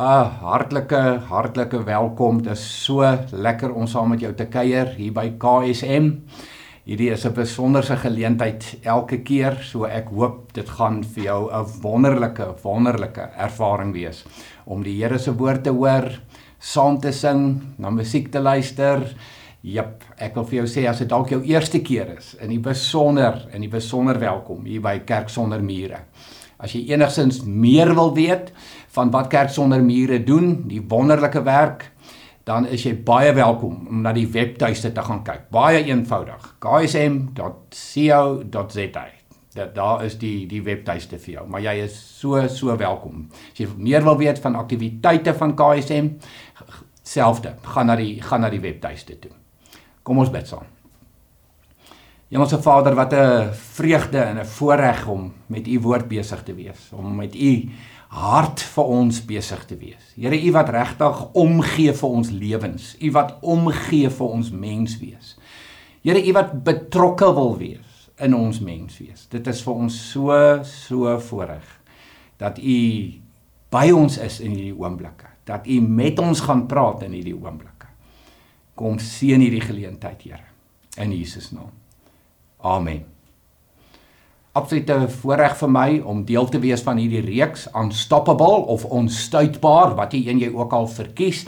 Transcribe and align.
'n 0.00 0.24
Hartlike 0.40 1.20
hartlike 1.28 1.84
welkom. 1.84 2.38
Dit 2.42 2.52
is 2.52 2.84
so 2.84 3.04
lekker 3.30 3.74
om 3.76 3.86
saam 3.86 4.08
met 4.08 4.22
jou 4.24 4.30
te 4.32 4.46
kuier 4.48 4.94
hier 4.96 5.12
by 5.12 5.26
KSM. 5.36 6.06
Hierdie 6.86 7.10
is 7.12 7.26
'n 7.26 7.34
besonderse 7.34 7.96
geleentheid 7.96 8.78
elke 8.84 9.18
keer, 9.20 9.58
so 9.62 9.84
ek 9.84 10.08
hoop 10.08 10.54
dit 10.54 10.68
gaan 10.68 11.04
vir 11.04 11.24
jou 11.24 11.50
'n 11.52 11.66
wonderlike 11.82 12.54
wonderlike 12.62 13.28
ervaring 13.36 13.92
wees 13.92 14.24
om 14.64 14.82
die 14.82 14.96
Here 14.96 15.18
se 15.18 15.36
woord 15.36 15.64
te 15.64 15.70
hoor, 15.70 16.20
saam 16.58 16.98
te 16.98 17.12
sing, 17.12 17.60
na 17.78 17.90
musiek 17.90 18.32
te 18.32 18.40
luister. 18.40 19.14
Jep, 19.60 20.04
ek 20.16 20.34
wil 20.34 20.44
vir 20.44 20.64
jou 20.64 20.66
sê 20.66 20.88
as 20.88 20.98
dit 20.98 21.08
dalk 21.08 21.28
jou 21.28 21.42
eerste 21.42 21.80
keer 21.82 22.16
is, 22.16 22.34
in 22.40 22.48
die 22.48 22.58
besonder 22.58 23.46
en 23.52 23.60
die 23.60 23.68
besonder 23.68 24.18
welkom 24.18 24.64
hier 24.64 24.80
by 24.80 24.98
Kerk 25.04 25.28
sonder 25.28 25.62
mure. 25.62 25.98
As 26.62 26.72
jy 26.72 26.84
enigsins 26.94 27.40
meer 27.44 27.94
wil 27.94 28.14
weet 28.14 28.52
van 28.92 29.10
wat 29.10 29.30
Kerk 29.32 29.50
sonder 29.50 29.82
mure 29.84 30.24
doen, 30.24 30.68
die 30.68 30.82
wonderlike 30.88 31.42
werk, 31.42 31.92
dan 32.44 32.66
is 32.66 32.82
jy 32.84 32.94
baie 33.06 33.32
welkom 33.34 33.86
om 33.88 34.02
na 34.04 34.12
die 34.12 34.26
webtuiste 34.28 34.92
te 34.92 35.02
gaan 35.06 35.22
kyk. 35.24 35.50
Baie 35.54 35.84
eenvoudig. 35.86 36.56
ksm.co.za. 36.62 37.36
Dat 39.52 39.74
daar 39.76 40.04
is 40.04 40.16
die 40.18 40.46
die 40.48 40.62
webtuiste 40.64 41.18
vir 41.20 41.34
jou, 41.34 41.46
maar 41.48 41.60
jy 41.60 41.74
is 41.84 41.92
so 42.20 42.40
so 42.48 42.76
welkom. 42.80 43.28
As 43.52 43.58
jy 43.60 43.68
meer 43.76 44.02
wil 44.04 44.16
weet 44.16 44.40
van 44.40 44.56
aktiwiteite 44.56 45.34
van 45.36 45.52
KSM, 45.56 46.08
selfde, 47.04 47.54
gaan 47.74 47.86
na 47.92 47.96
die 48.00 48.16
gaan 48.24 48.40
na 48.40 48.50
die 48.50 48.62
webtuiste 48.64 49.18
toe. 49.20 49.32
Kom 50.02 50.18
ons 50.24 50.32
bid 50.32 50.48
saam. 50.48 50.64
Hemelse 52.32 52.62
Vader, 52.64 52.94
wat 52.96 53.12
'n 53.12 53.52
vreugde 53.52 54.18
en 54.18 54.38
'n 54.38 54.46
voorreg 54.46 55.06
om 55.06 55.32
met 55.46 55.68
u 55.68 55.80
woord 55.80 56.08
besig 56.08 56.42
te 56.42 56.54
wees, 56.54 56.90
om 56.92 57.16
met 57.16 57.34
u 57.34 57.70
hart 58.12 58.60
vir 58.74 58.90
ons 58.92 59.20
besig 59.24 59.62
te 59.68 59.76
wees. 59.80 60.10
Here, 60.20 60.36
u 60.36 60.50
wat 60.52 60.70
regtig 60.74 61.20
omgee 61.38 61.94
vir 61.96 62.16
ons 62.18 62.30
lewens, 62.34 62.92
u 63.00 63.10
wat 63.14 63.38
omgee 63.40 64.10
vir 64.12 64.34
ons 64.36 64.50
mens 64.52 64.98
wees. 65.00 65.34
Here, 66.04 66.20
u 66.20 66.34
wat 66.36 66.52
betrokke 66.66 67.30
wil 67.32 67.56
wees 67.60 68.08
in 68.22 68.36
ons 68.36 68.60
mens 68.60 68.98
wees. 69.00 69.24
Dit 69.32 69.48
is 69.48 69.62
vir 69.64 69.80
ons 69.86 69.96
so 70.12 70.36
so 70.68 71.16
voorreg 71.28 71.78
dat 72.42 72.58
u 72.58 72.78
by 73.72 73.86
ons 73.94 74.18
is 74.20 74.40
in 74.42 74.56
hierdie 74.56 74.76
oomblikke, 74.76 75.30
dat 75.48 75.66
u 75.66 75.78
met 75.80 76.18
ons 76.20 76.42
gaan 76.44 76.66
praat 76.68 77.06
in 77.06 77.14
hierdie 77.16 77.36
oomblikke. 77.36 77.88
Kom 78.76 78.98
seën 79.00 79.40
hierdie 79.40 79.62
geleentheid, 79.62 80.26
Here, 80.26 80.48
in 80.98 81.14
Jesus 81.16 81.52
naam. 81.54 81.72
Amen. 82.60 83.06
Absolute 84.52 85.06
voorreg 85.08 85.54
vir 85.56 85.70
my 85.72 85.86
om 86.04 86.18
deel 86.28 86.44
te 86.52 86.58
wees 86.60 86.82
van 86.84 86.98
hierdie 87.00 87.22
reeks 87.24 87.70
Unstoppable 87.72 88.66
of 88.68 88.82
Onstuitbaar, 88.84 89.94
wat 89.96 90.12
jy 90.12 90.26
een 90.26 90.42
jy 90.42 90.50
ook 90.52 90.74
al 90.76 90.90
verkies. 90.92 91.46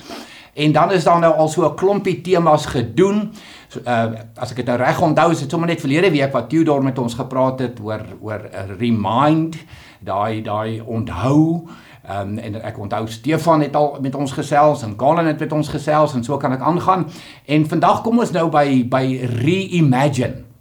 En 0.56 0.72
dan 0.72 0.92
is 0.96 1.04
daar 1.04 1.20
nou 1.20 1.34
al 1.34 1.50
so 1.52 1.66
'n 1.68 1.76
klompie 1.76 2.20
temas 2.20 2.64
gedoen. 2.66 3.34
So, 3.68 3.80
uh 3.84 4.12
as 4.40 4.50
ek 4.50 4.56
dit 4.56 4.66
nou 4.66 4.78
reg 4.78 5.00
onthou, 5.00 5.30
is 5.32 5.40
dit 5.40 5.50
sommer 5.50 5.68
net 5.68 5.80
verlede 5.80 6.10
week 6.10 6.32
wat 6.32 6.48
Theodor 6.48 6.82
met 6.82 6.98
ons 6.98 7.14
gepraat 7.14 7.60
het 7.60 7.80
oor 7.80 8.00
oor 8.20 8.40
'n 8.40 8.76
remind, 8.78 9.56
daai 10.00 10.42
daai 10.42 10.80
onthou. 10.80 11.68
Um, 12.10 12.38
en 12.38 12.62
ek 12.62 12.78
onthou 12.78 13.06
Stefan 13.06 13.60
het 13.60 13.76
al 13.76 13.98
met 14.00 14.14
ons 14.14 14.32
gesels 14.32 14.82
en 14.82 14.96
Colin 14.96 15.26
het 15.26 15.38
met 15.38 15.52
ons 15.52 15.68
gesels 15.68 16.14
en 16.14 16.24
so 16.24 16.36
kan 16.36 16.52
ek 16.52 16.60
aangaan. 16.60 17.06
En 17.44 17.68
vandag 17.68 18.02
kom 18.02 18.18
ons 18.18 18.30
nou 18.30 18.48
by 18.50 18.88
by 18.88 19.28
reimagine 19.44 20.53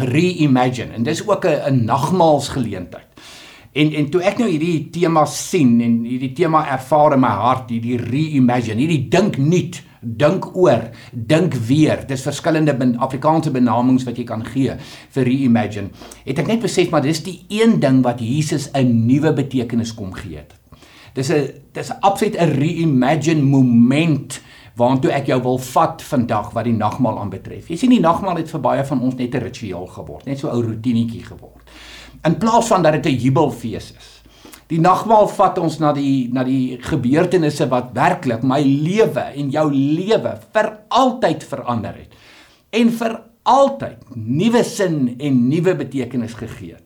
reimagine 0.00 0.94
en 0.94 1.02
dis 1.02 1.22
ook 1.26 1.44
'n 1.44 1.74
'n 1.74 1.84
nagmaalsgeleentheid. 1.84 3.06
En 3.72 3.92
en 3.92 4.08
toe 4.10 4.22
ek 4.22 4.38
nou 4.38 4.48
hierdie 4.50 4.88
tema 4.90 5.24
sien 5.26 5.80
en 5.80 6.00
hierdie 6.04 6.32
tema 6.32 6.64
ervaar 6.72 7.12
in 7.12 7.20
my 7.20 7.28
hart, 7.28 7.70
hierdie 7.70 7.98
reimagine, 8.00 8.80
hierdie 8.80 9.08
dink 9.08 9.36
nuut, 9.36 9.82
dink 10.00 10.56
oor, 10.56 10.88
dink 11.12 11.54
weer. 11.68 12.02
Dis 12.08 12.22
verskillende 12.22 12.74
Afrikaanse 12.98 13.50
benamings 13.50 14.06
wat 14.08 14.16
jy 14.16 14.24
kan 14.24 14.44
gee 14.46 14.74
vir 15.14 15.24
reimagine. 15.24 15.90
Het 16.24 16.38
ek 16.38 16.46
net 16.46 16.64
besef 16.66 16.90
maar 16.90 17.02
dis 17.02 17.22
die 17.22 17.40
een 17.48 17.78
ding 17.80 18.02
wat 18.02 18.20
Jesus 18.20 18.70
'n 18.74 19.06
nuwe 19.06 19.32
betekenis 19.32 19.94
kom 19.94 20.12
gee 20.12 20.36
het. 20.36 20.54
Dis 21.14 21.30
'n 21.30 21.48
dis 21.72 21.90
'n 21.90 22.58
reimagine 22.58 23.42
moment 23.42 24.40
waantoe 24.78 25.10
ek 25.14 25.30
jou 25.32 25.38
wil 25.42 25.58
vat 25.72 26.02
vandag 26.02 26.52
wat 26.54 26.68
die 26.68 26.76
nagmaal 26.76 27.18
aanbetref. 27.22 27.70
Jy 27.70 27.78
sien 27.80 27.94
die 27.94 28.02
nagmaal 28.02 28.38
het 28.40 28.50
vir 28.52 28.62
baie 28.62 28.84
van 28.86 29.02
ons 29.02 29.16
net 29.18 29.34
'n 29.34 29.42
ritueel 29.42 29.86
geword, 29.86 30.26
net 30.26 30.38
so 30.38 30.48
'n 30.48 30.54
ou 30.54 30.62
rotinetjie 30.62 31.24
geword. 31.24 31.64
In 32.24 32.38
plaas 32.38 32.68
van 32.68 32.82
dat 32.82 32.92
dit 32.92 33.06
'n 33.06 33.18
jubelfees 33.18 33.92
is. 33.96 34.22
Die 34.68 34.80
nagmaal 34.80 35.28
vat 35.28 35.58
ons 35.58 35.78
na 35.78 35.92
die 35.92 36.28
na 36.32 36.44
die 36.44 36.78
gebeurtenisse 36.80 37.68
wat 37.68 37.92
werklik 37.94 38.42
my 38.42 38.60
lewe 38.60 39.32
en 39.34 39.50
jou 39.50 39.72
lewe 39.72 40.38
vir 40.52 40.78
altyd 40.88 41.44
verander 41.44 41.94
het 41.94 42.12
en 42.70 42.90
vir 42.90 43.22
altyd 43.42 43.96
nuwe 44.14 44.64
sin 44.64 45.16
en 45.18 45.48
nuwe 45.48 45.74
betekenis 45.74 46.34
gegee 46.34 46.74
het. 46.74 46.84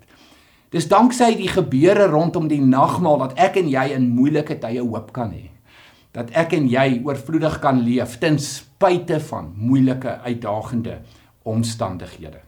Dis 0.70 0.88
danksy 0.88 1.34
die 1.36 1.48
gebeure 1.48 2.06
rondom 2.06 2.47
die 2.48 2.60
nagmaal 2.60 3.19
dat 3.19 3.34
ek 3.36 3.56
en 3.56 3.69
jy 3.69 3.91
in 3.92 4.14
moeilike 4.14 4.58
tye 4.58 4.81
hoop 4.81 5.12
kan 5.12 5.34
hê 5.34 5.51
dat 6.12 6.31
ek 6.37 6.53
en 6.53 6.69
jy 6.69 7.00
oorvloedig 7.05 7.59
kan 7.62 7.81
leef 7.84 8.19
ten 8.21 8.39
spyte 8.39 9.21
van 9.31 9.53
moeilike 9.56 10.19
uitdagende 10.25 10.99
omstandighede. 11.49 12.43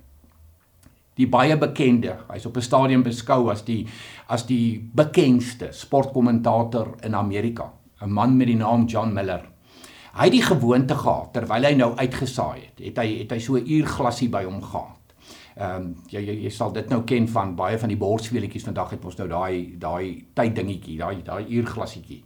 Die 1.14 1.28
baie 1.30 1.56
bekende, 1.56 2.16
hy's 2.28 2.46
op 2.46 2.56
'n 2.56 2.62
stadium 2.62 3.02
beskou 3.02 3.50
as 3.50 3.62
die 3.62 3.86
as 4.28 4.46
die 4.46 4.90
bekendste 4.94 5.68
sportkommentator 5.72 6.96
in 7.02 7.14
Amerika, 7.14 7.72
'n 8.02 8.10
man 8.10 8.36
met 8.36 8.46
die 8.46 8.56
naam 8.56 8.86
John 8.86 9.12
Miller. 9.12 9.42
Hy 10.14 10.24
het 10.24 10.32
die 10.32 10.42
gewoonte 10.42 10.94
gehad 10.94 11.32
terwyl 11.32 11.64
hy 11.64 11.74
nou 11.74 11.94
uitgesaai 11.96 12.60
het, 12.60 12.78
het 12.78 12.98
hy 12.98 13.18
het 13.18 13.30
hy 13.30 13.38
so 13.38 13.56
'n 13.56 13.66
uur 13.66 13.86
glasie 13.86 14.28
by 14.28 14.44
hom 14.44 14.62
gehad. 14.62 15.00
Ehm 15.56 15.76
um, 15.76 15.96
jy, 16.10 16.20
jy 16.20 16.42
jy 16.42 16.50
sal 16.50 16.72
dit 16.72 16.88
nou 16.88 17.02
ken 17.02 17.28
van 17.28 17.54
baie 17.54 17.78
van 17.78 17.88
die 17.88 17.96
borsveletjies 17.96 18.64
vandag 18.64 18.90
het 18.90 19.04
ons 19.04 19.16
nou 19.16 19.28
daai 19.28 19.78
daai 19.78 20.24
tyd 20.34 20.54
dingetjie, 20.54 20.98
daai 20.98 21.22
daai 21.22 21.46
uur 21.48 21.66
glasietjie. 21.66 22.24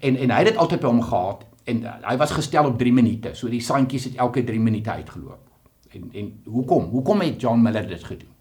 En 0.00 0.16
en 0.16 0.30
hy 0.30 0.38
het 0.42 0.52
dit 0.52 0.56
altyd 0.56 0.80
by 0.80 0.90
hom 0.92 1.02
gehad 1.02 1.44
en 1.68 1.82
uh, 1.84 1.94
hy 2.08 2.16
was 2.16 2.32
gestel 2.36 2.70
op 2.70 2.78
3 2.78 2.92
minute. 2.92 3.34
So 3.34 3.50
die 3.52 3.62
sandjies 3.64 4.08
het 4.10 4.16
elke 4.16 4.44
3 4.44 4.60
minute 4.60 4.90
uitgeloop. 4.90 5.40
En 5.92 6.08
en 6.12 6.32
hoekom? 6.44 6.84
Hoekom 6.92 7.20
het 7.20 7.40
John 7.40 7.62
Miller 7.62 7.88
dit 7.88 8.04
gedoen? 8.04 8.34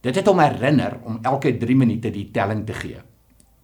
Dit 0.00 0.14
het 0.14 0.26
hom 0.26 0.38
herinner 0.38 0.98
om 1.04 1.18
elke 1.22 1.56
3 1.56 1.76
minute 1.76 2.10
die 2.14 2.30
telling 2.30 2.66
te 2.66 2.72
gee. 2.72 3.00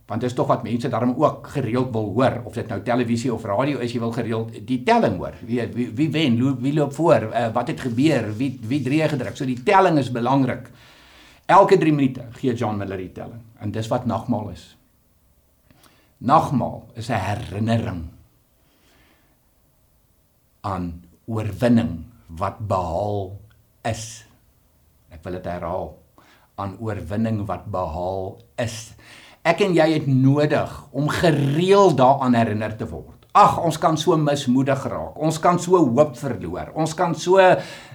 Want 0.06 0.20
dit 0.20 0.30
is 0.30 0.36
tog 0.36 0.50
wat 0.50 0.62
mense 0.62 0.88
daarom 0.88 1.14
ook 1.16 1.46
gereeld 1.54 1.92
wil 1.92 2.10
hoor 2.12 2.42
of 2.44 2.52
dit 2.52 2.68
nou 2.68 2.82
televisie 2.82 3.32
of 3.32 3.44
radio 3.44 3.78
is, 3.78 3.92
jy 3.92 4.00
wil 4.02 4.12
gereeld 4.12 4.58
die 4.66 4.82
telling 4.84 5.16
hoor. 5.16 5.38
Wie 5.46 5.62
wie, 5.72 5.88
wie 5.96 6.10
wen, 6.12 6.36
wie 6.60 6.74
loop 6.74 6.92
voor, 6.92 7.30
uh, 7.30 7.48
wat 7.52 7.72
het 7.72 7.80
gebeur, 7.80 8.28
wie 8.36 8.58
wie 8.68 8.82
drie 8.82 9.02
gedruk. 9.08 9.36
So 9.36 9.48
die 9.48 9.62
telling 9.62 9.98
is 9.98 10.12
belangrik. 10.12 10.68
Elke 11.46 11.78
3 11.78 11.92
minute 11.92 12.28
gee 12.40 12.54
John 12.54 12.76
Miller 12.76 13.00
die 13.00 13.12
telling. 13.12 13.40
En 13.58 13.70
dis 13.70 13.88
wat 13.88 14.06
nagmaal 14.06 14.50
is. 14.50 14.76
Nagmaal 16.24 16.88
is 16.96 17.10
'n 17.12 17.20
herinnering 17.20 18.08
aan 20.64 21.04
oorwinning 21.28 22.04
wat 22.32 22.64
behaal 22.64 23.36
is. 23.84 24.24
Ek 25.12 25.20
wil 25.24 25.36
dit 25.36 25.44
herhaal. 25.44 25.98
Aan 26.56 26.76
oorwinning 26.80 27.44
wat 27.46 27.68
behaal 27.68 28.40
is. 28.56 28.94
Ek 29.44 29.60
en 29.60 29.74
jy 29.76 29.92
het 29.92 30.06
nodig 30.08 30.72
om 30.90 31.08
gereeld 31.08 31.98
daaraan 32.00 32.34
herinner 32.34 32.76
te 32.76 32.88
word. 32.88 33.20
Ag, 33.34 33.58
ons 33.60 33.76
kan 33.78 33.96
so 33.98 34.16
mismoedig 34.16 34.84
raak. 34.88 35.18
Ons 35.18 35.38
kan 35.42 35.58
so 35.58 35.76
hoop 35.76 36.16
verloor. 36.16 36.70
Ons 36.74 36.94
kan 36.94 37.14
so 37.14 37.36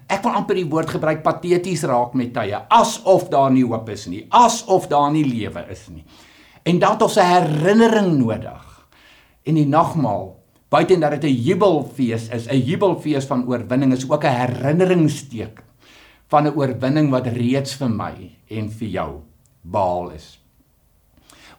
ek 0.09 0.23
wil 0.25 0.35
amper 0.37 0.57
die 0.57 0.69
woord 0.69 0.89
gebruik 0.89 1.23
pateties 1.23 1.83
raak 1.87 2.13
met 2.17 2.33
tye, 2.33 2.57
asof 2.69 3.29
daar 3.29 3.51
nie 3.53 3.65
hoop 3.65 3.89
is 3.89 4.07
nie, 4.09 4.25
asof 4.29 4.87
daar 4.89 5.11
nie 5.13 5.23
lewe 5.23 5.65
is 5.69 5.87
nie. 5.93 6.03
En 6.63 6.79
dan 6.79 6.91
het 6.91 7.01
ons 7.01 7.15
'n 7.15 7.31
herinnering 7.33 8.17
nodig. 8.17 8.87
En 9.43 9.53
die 9.53 9.67
nagmaal, 9.67 10.39
buiten 10.69 10.99
dat 10.99 11.11
dit 11.11 11.23
'n 11.23 11.41
jubelfees 11.41 12.27
is, 12.27 12.47
'n 12.47 12.59
jubelfees 12.59 13.25
van 13.25 13.47
oorwinning 13.47 13.93
is 13.93 14.09
ook 14.09 14.23
'n 14.23 14.35
herinneringsteek 14.35 15.63
van 16.27 16.43
'n 16.43 16.55
oorwinning 16.55 17.09
wat 17.09 17.27
reeds 17.27 17.73
vir 17.73 17.89
my 17.89 18.31
en 18.47 18.71
vir 18.71 18.87
jou 18.87 19.21
behaal 19.61 20.09
is. 20.09 20.39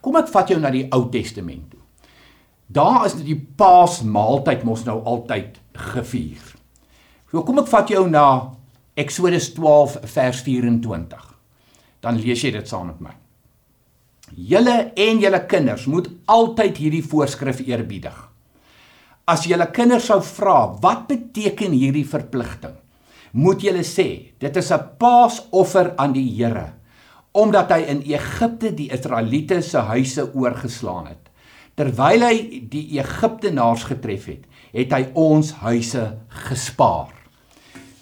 Kom 0.00 0.16
ek 0.16 0.28
vat 0.28 0.48
jou 0.48 0.60
na 0.60 0.70
die 0.70 0.86
Ou 0.90 1.08
Testament 1.08 1.70
toe. 1.70 1.80
Daar 2.66 3.06
is 3.06 3.14
die 3.14 3.36
Paasmaaltyd 3.56 4.62
mos 4.62 4.84
nou 4.84 5.02
altyd 5.04 5.58
gevier. 5.72 6.42
So 7.30 7.42
kom 7.42 7.58
ek 7.58 7.66
vat 7.66 7.88
jou 7.88 8.08
na 8.08 8.54
Eksodus 8.94 9.52
12 9.54 9.98
vers 10.02 10.42
24. 10.46 11.26
Dan 12.00 12.16
lees 12.16 12.42
jy 12.42 12.50
dit 12.50 12.68
saam 12.68 12.86
met 12.86 13.00
my. 13.00 13.12
Julle 14.36 14.92
en 14.94 15.18
julle 15.18 15.40
kinders 15.50 15.86
moet 15.90 16.08
altyd 16.30 16.76
hierdie 16.78 17.02
voorskrif 17.02 17.62
eerbiedig. 17.66 18.14
As 19.26 19.46
julle 19.46 19.66
kinders 19.74 20.06
sou 20.10 20.20
vra, 20.22 20.72
wat 20.82 21.08
beteken 21.10 21.74
hierdie 21.74 22.06
verpligting? 22.06 22.76
Moet 23.32 23.62
julle 23.62 23.82
sê, 23.86 24.34
dit 24.38 24.56
is 24.56 24.70
'n 24.72 24.96
paasoffer 24.98 25.94
aan 25.96 26.12
die 26.12 26.26
Here, 26.36 26.72
omdat 27.32 27.70
hy 27.70 27.80
in 27.86 28.02
Egipte 28.02 28.74
die 28.74 28.90
Israeliete 28.90 29.62
se 29.62 29.78
huise 29.78 30.34
oorgeslaan 30.34 31.06
het. 31.06 31.30
Terwyl 31.76 32.22
hy 32.22 32.66
die 32.68 32.98
Egiptenaars 32.98 33.84
getref 33.84 34.26
het, 34.26 34.44
het 34.72 34.92
hy 34.92 35.10
ons 35.14 35.52
huise 35.52 36.18
gespaar. 36.28 37.19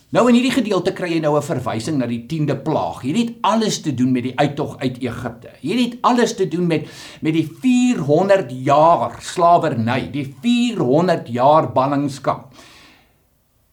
Nou 0.09 0.23
in 0.31 0.39
hierdie 0.39 0.55
gedeelte 0.55 0.95
kry 0.97 1.11
jy 1.13 1.21
nou 1.21 1.35
'n 1.37 1.45
verwysing 1.45 1.99
na 1.99 2.07
die 2.07 2.25
10de 2.27 2.57
plaag. 2.57 3.03
Hierdie 3.03 3.27
het 3.27 3.35
alles 3.43 3.81
te 3.83 3.95
doen 3.95 4.13
met 4.13 4.23
die 4.23 4.39
uittog 4.39 4.79
uit 4.79 5.03
Egipte. 5.03 5.51
Hierdie 5.61 5.85
het 5.91 5.99
alles 6.01 6.35
te 6.35 6.49
doen 6.49 6.67
met 6.67 6.89
met 7.21 7.33
die 7.33 7.49
400 7.61 8.49
jaar 8.65 9.19
slawerny, 9.21 10.11
die 10.11 10.35
400 10.41 11.29
jaar 11.29 11.73
ballingskap 11.73 12.55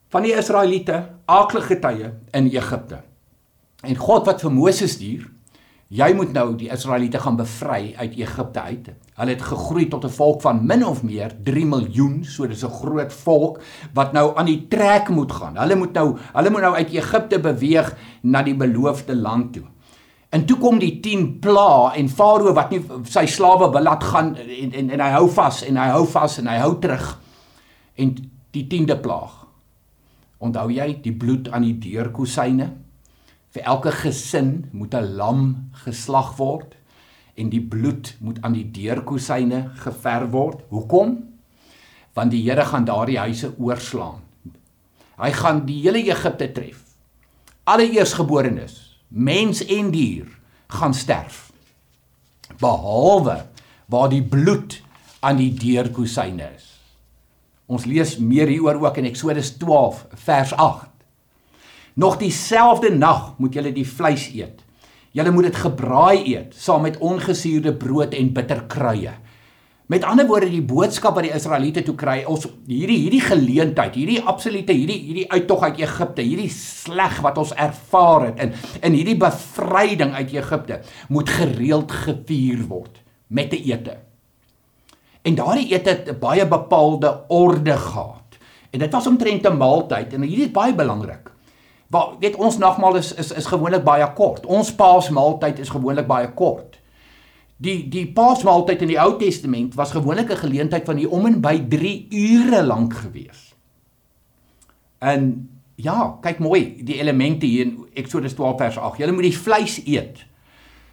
van 0.10 0.24
die 0.24 0.34
Israeliete, 0.34 1.10
aaklige 1.26 1.80
tye 1.80 2.14
in 2.32 2.48
Egipte. 2.48 3.02
En 3.84 3.96
God 3.96 4.26
wat 4.26 4.42
vir 4.42 4.52
Moses 4.52 4.92
stuur, 4.92 5.35
jy 5.94 6.08
moet 6.18 6.32
nou 6.34 6.56
die 6.58 6.72
Israeliete 6.74 7.20
gaan 7.22 7.38
bevry 7.38 7.94
uit 7.98 8.16
Egipte 8.18 8.62
uit. 8.62 8.88
Hulle 9.16 9.36
het 9.36 9.42
gegroei 9.42 9.88
tot 9.88 10.06
'n 10.06 10.10
volk 10.10 10.42
van 10.42 10.66
min 10.66 10.86
of 10.86 11.04
meer 11.04 11.32
3 11.44 11.66
miljoen, 11.66 12.24
so 12.24 12.48
dis 12.48 12.64
'n 12.64 12.70
groot 12.70 13.14
volk 13.14 13.62
wat 13.94 14.14
nou 14.14 14.36
aan 14.38 14.46
die 14.46 14.68
trek 14.68 15.10
moet 15.10 15.32
gaan. 15.32 15.58
Hulle 15.58 15.76
moet 15.76 15.94
nou 15.94 16.18
hulle 16.34 16.50
moet 16.50 16.62
nou 16.62 16.76
uit 16.76 16.90
Egipte 16.90 17.40
beweeg 17.40 17.96
na 18.22 18.44
die 18.44 18.56
beloofde 18.56 19.16
land 19.16 19.54
toe. 19.54 19.64
En 20.30 20.46
toe 20.46 20.58
kom 20.58 20.80
die 20.80 21.00
10 21.00 21.40
pla 21.40 21.94
en 21.96 22.10
Farao 22.10 22.54
wat 22.54 22.72
nie 22.72 22.82
sy 23.04 23.26
slawe 23.26 23.72
wil 23.72 23.84
laat 23.84 24.04
gaan 24.04 24.36
en 24.36 24.72
en, 24.74 24.90
en 24.90 25.00
hy 25.00 25.12
hou 25.12 25.30
vas 25.30 25.64
en 25.64 25.78
hy 25.78 25.90
hou 25.90 26.06
vas 26.06 26.38
en 26.38 26.48
hy 26.48 26.58
hou 26.58 26.80
terug. 26.80 27.20
En 27.96 28.16
die 28.52 28.66
10de 28.68 28.98
plaag. 29.00 29.46
Onthou 30.38 30.70
jy 30.72 31.02
die 31.02 31.14
bloed 31.14 31.50
aan 31.52 31.62
die 31.62 31.78
deurkusyne? 31.80 32.74
Vir 33.56 33.64
elke 33.72 33.92
gesin 33.96 34.66
moet 34.76 34.94
'n 34.94 35.16
lam 35.16 35.72
geslag 35.86 36.36
word 36.36 36.76
en 37.40 37.50
die 37.50 37.62
bloed 37.62 38.16
moet 38.20 38.42
aan 38.44 38.52
die 38.52 38.68
deurkusyne 38.72 39.72
geverf 39.80 40.30
word. 40.32 40.60
Hoekom? 40.70 41.24
Want 42.14 42.32
die 42.32 42.44
Here 42.44 42.66
gaan 42.66 42.86
daardie 42.86 43.18
huise 43.18 43.54
oorslaan. 43.58 44.20
Hy 45.18 45.32
gaan 45.32 45.66
die 45.66 45.82
hele 45.82 46.04
Egipte 46.04 46.52
tref. 46.52 46.84
Alle 47.64 47.88
eersgeborenes, 47.92 49.00
mens 49.08 49.66
en 49.66 49.92
dier, 49.92 50.28
gaan 50.68 50.94
sterf. 50.94 51.52
Behalwe 52.60 53.46
waar 53.86 54.10
die 54.10 54.24
bloed 54.24 54.82
aan 55.20 55.38
die 55.38 55.54
deurkusyne 55.54 56.52
is. 56.56 56.68
Ons 57.66 57.86
lees 57.86 58.18
meer 58.18 58.48
hieroor 58.48 58.84
ook 58.84 58.98
in 58.98 59.06
Eksodus 59.06 59.56
12 59.58 60.06
vers 60.14 60.54
8. 60.54 60.95
Nog 61.96 62.18
dieselfde 62.20 62.92
nag 62.92 63.38
moet 63.40 63.54
julle 63.56 63.72
die 63.72 63.88
vleis 63.88 64.28
eet. 64.36 64.64
Julle 65.16 65.32
moet 65.32 65.48
dit 65.48 65.60
gebraai 65.64 66.18
eet 66.34 66.56
saam 66.60 66.84
met 66.84 66.98
ongesuurde 67.00 67.72
brood 67.80 68.14
en 68.14 68.34
bitterkruie. 68.36 69.14
Met 69.88 70.04
ander 70.04 70.26
woorde 70.28 70.50
die 70.50 70.64
boodskap 70.66 71.14
wat 71.16 71.28
die 71.28 71.36
Israeliete 71.38 71.84
toe 71.86 71.94
kry, 71.96 72.18
ons 72.28 72.48
hierdie 72.66 72.98
hierdie 73.04 73.22
geleentheid, 73.22 73.94
hierdie 73.96 74.18
absolute 74.28 74.74
hierdie 74.74 74.98
hierdie 75.06 75.28
uittog 75.30 75.62
uit 75.68 75.84
Egipte, 75.86 76.26
hierdie 76.26 76.50
sleg 76.52 77.20
wat 77.24 77.38
ons 77.40 77.54
ervaar 77.54 78.26
het 78.32 78.42
in 78.44 78.56
in 78.90 78.98
hierdie 78.98 79.18
bevryding 79.22 80.16
uit 80.18 80.34
Egipte 80.34 80.82
moet 81.14 81.30
gereeld 81.30 81.94
gevier 82.02 82.66
word 82.68 83.00
met 83.28 83.54
'n 83.54 83.62
ete. 83.72 83.96
En 85.22 85.36
daardie 85.36 85.70
ete 85.72 85.90
het 85.90 86.10
'n 86.10 86.20
baie 86.20 86.48
bepaalde 86.48 87.24
orde 87.30 87.78
gehad. 87.78 88.38
En 88.72 88.80
dit 88.80 88.92
was 88.92 89.08
omtrent 89.08 89.48
'n 89.48 89.58
maaltyd 89.58 90.14
en 90.14 90.22
hierdie 90.22 90.46
is 90.46 90.52
baie 90.52 90.74
belangrik. 90.74 91.35
Waar 91.88 92.16
weet 92.20 92.36
ons 92.36 92.58
nagmaal 92.58 92.96
is 92.96 93.14
is 93.14 93.32
is 93.32 93.46
gewoonlik 93.46 93.84
baie 93.84 94.14
kort. 94.14 94.46
Ons 94.46 94.74
Paasmaaltyd 94.76 95.60
is 95.60 95.70
gewoonlik 95.70 96.08
baie 96.08 96.32
kort. 96.34 96.80
Die 97.58 97.90
die 97.90 98.08
Paasmaaltyd 98.08 98.82
in 98.82 98.88
die 98.88 99.00
Ou 99.00 99.18
Testament 99.18 99.76
was 99.76 99.92
gewoonlik 99.92 100.32
'n 100.32 100.44
geleentheid 100.44 100.86
van 100.86 100.98
hier 100.98 101.10
om 101.10 101.26
en 101.26 101.42
by 101.42 101.60
3 101.70 102.08
ure 102.12 102.64
lank 102.64 102.94
gewees. 102.94 103.56
En 105.00 105.50
ja, 105.76 106.18
kyk 106.22 106.40
mooi, 106.40 106.84
die 106.84 107.00
elemente 107.00 107.46
hier 107.46 107.66
in 107.66 107.88
Eksodus 107.94 108.34
12 108.34 108.58
vers 108.58 108.78
8. 108.78 108.98
Julle 108.98 109.12
moet 109.12 109.24
die 109.24 109.38
vleis 109.38 109.82
eet 109.86 110.26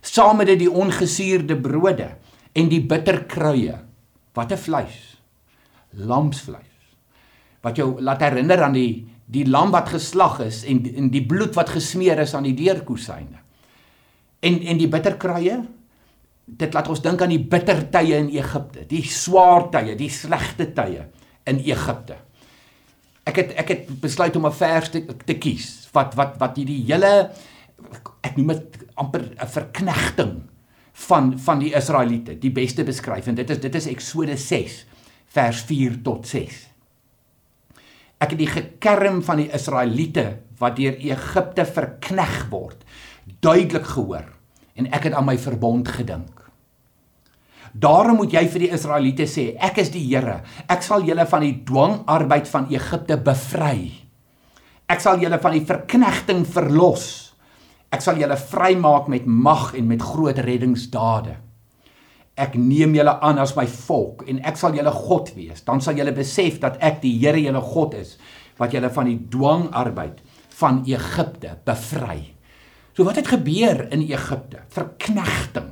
saam 0.03 0.37
met 0.43 0.50
die 0.59 0.71
ongesuurde 0.71 1.56
brode 1.62 2.09
en 2.59 2.69
die 2.69 2.83
bitterkruie. 2.83 3.79
Wat 4.35 4.53
'n 4.53 4.56
vleis? 4.56 5.19
Lamsvleis. 5.91 6.67
Wat 7.62 7.77
jou 7.77 8.00
laat 8.00 8.21
herinner 8.21 8.62
aan 8.62 8.73
die 8.73 9.06
die 9.27 9.45
lam 9.49 9.71
wat 9.71 9.89
geslag 9.89 10.41
is 10.41 10.65
en 10.65 10.83
en 10.95 11.11
die 11.11 11.25
bloed 11.27 11.55
wat 11.55 11.71
gesmeer 11.71 12.19
is 12.19 12.35
aan 12.35 12.49
die 12.49 12.57
deurkusyne. 12.59 13.41
En 14.41 14.61
en 14.63 14.79
die 14.79 14.89
bitterkruie 14.89 15.61
dit 16.47 16.75
laat 16.75 16.89
ons 16.91 17.03
dink 17.03 17.23
aan 17.23 17.33
die 17.33 17.43
bitter 17.43 17.85
tye 17.93 18.19
in 18.19 18.29
Egipte, 18.35 18.85
die 18.91 19.05
swaar 19.07 19.69
tye, 19.73 19.95
die 19.99 20.11
slegte 20.13 20.67
tye 20.75 21.07
in 21.49 21.61
Egipte. 21.63 22.19
Ek 23.29 23.39
het 23.39 23.53
ek 23.63 23.69
het 23.71 23.91
besluit 24.03 24.37
om 24.37 24.47
'n 24.47 24.53
vers 24.53 24.91
te, 24.91 25.07
te 25.07 25.35
kies 25.39 25.89
wat 25.93 26.15
wat 26.15 26.39
wat 26.39 26.57
hierdie 26.57 26.83
hele 26.87 27.31
ek 28.23 28.37
noem 28.37 28.49
dit 28.49 28.79
amper 28.95 29.23
'n 29.39 29.47
verknegting 29.47 30.43
van 30.93 31.39
van 31.39 31.59
die 31.59 31.75
Israeliete 31.75 32.39
die 32.39 32.51
beste 32.51 32.85
beskryf 32.85 33.27
en 33.27 33.35
dit 33.35 33.51
is 33.51 33.61
dit 33.61 33.75
is 33.75 33.87
Eksodus 33.87 34.49
6 34.49 34.87
vers 35.33 35.63
4 35.63 36.03
tot 36.03 36.27
6. 36.27 36.72
Ek 38.23 38.35
het 38.35 38.39
die 38.39 38.51
gekerm 38.51 39.19
van 39.27 39.43
die 39.43 39.49
Israeliete 39.51 40.27
wat 40.61 40.77
deur 40.79 40.95
Egipte 41.03 41.67
verkneg 41.67 42.37
word 42.53 42.87
duidelik 43.43 43.87
gehoor 43.95 44.29
en 44.79 44.89
ek 44.95 45.09
het 45.09 45.17
aan 45.19 45.27
my 45.27 45.37
verbond 45.39 45.91
gedink. 45.91 46.39
Daarom 47.73 48.19
moet 48.21 48.35
jy 48.37 48.43
vir 48.53 48.67
die 48.67 48.73
Israeliete 48.77 49.27
sê, 49.31 49.53
ek 49.57 49.81
is 49.81 49.91
die 49.95 50.05
Here. 50.05 50.43
Ek 50.69 50.85
sal 50.85 51.07
julle 51.09 51.25
van 51.29 51.45
die 51.45 51.55
dwangarbeid 51.67 52.49
van 52.51 52.69
Egipte 52.73 53.17
bevry. 53.17 53.89
Ek 54.93 55.01
sal 55.01 55.23
julle 55.23 55.39
van 55.41 55.57
die 55.57 55.65
verknegting 55.65 56.43
verlos. 56.45 57.07
Ek 57.93 58.05
sal 58.05 58.21
julle 58.21 58.37
vrymaak 58.37 59.09
met 59.13 59.25
mag 59.25 59.73
en 59.79 59.89
met 59.89 60.05
groot 60.05 60.37
reddingsdade. 60.37 61.39
Ek 62.40 62.55
neem 62.56 62.94
julle 62.96 63.12
aan 63.20 63.40
as 63.43 63.52
my 63.56 63.67
volk 63.69 64.25
en 64.31 64.40
ek 64.49 64.56
sal 64.61 64.76
julle 64.76 64.93
God 64.94 65.34
wees. 65.37 65.64
Dan 65.67 65.82
sal 65.84 65.99
julle 65.99 66.14
besef 66.17 66.61
dat 66.62 66.79
ek 66.81 67.02
die 67.02 67.19
Here 67.20 67.40
julle 67.40 67.61
God 67.73 67.99
is 67.99 68.17
wat 68.61 68.73
julle 68.73 68.93
van 68.93 69.08
die 69.08 69.19
dwangarbeid 69.32 70.20
van 70.61 70.82
Egipte 70.87 71.56
bevry. 71.67 72.20
So 72.96 73.05
wat 73.08 73.19
het 73.20 73.31
gebeur 73.32 73.87
in 73.93 74.05
Egipte? 74.05 74.64
Verknegting. 74.73 75.70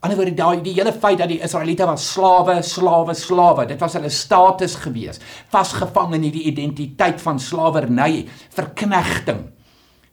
Anderswoorde 0.00 0.32
daai 0.32 0.62
die 0.64 0.72
hele 0.78 0.94
feit 0.96 1.18
dat 1.20 1.28
die 1.28 1.42
Israeliete 1.44 1.84
was 1.84 2.06
slawe, 2.14 2.56
slawe, 2.64 3.12
slawe. 3.16 3.66
Dit 3.68 3.82
was 3.84 3.98
hulle 3.98 4.08
status 4.08 4.78
gewees. 4.80 5.20
Vasgevang 5.52 6.14
in 6.16 6.24
hierdie 6.24 6.46
identiteit 6.48 7.20
van 7.20 7.40
slawerny, 7.40 8.24
verknegting. 8.56 9.50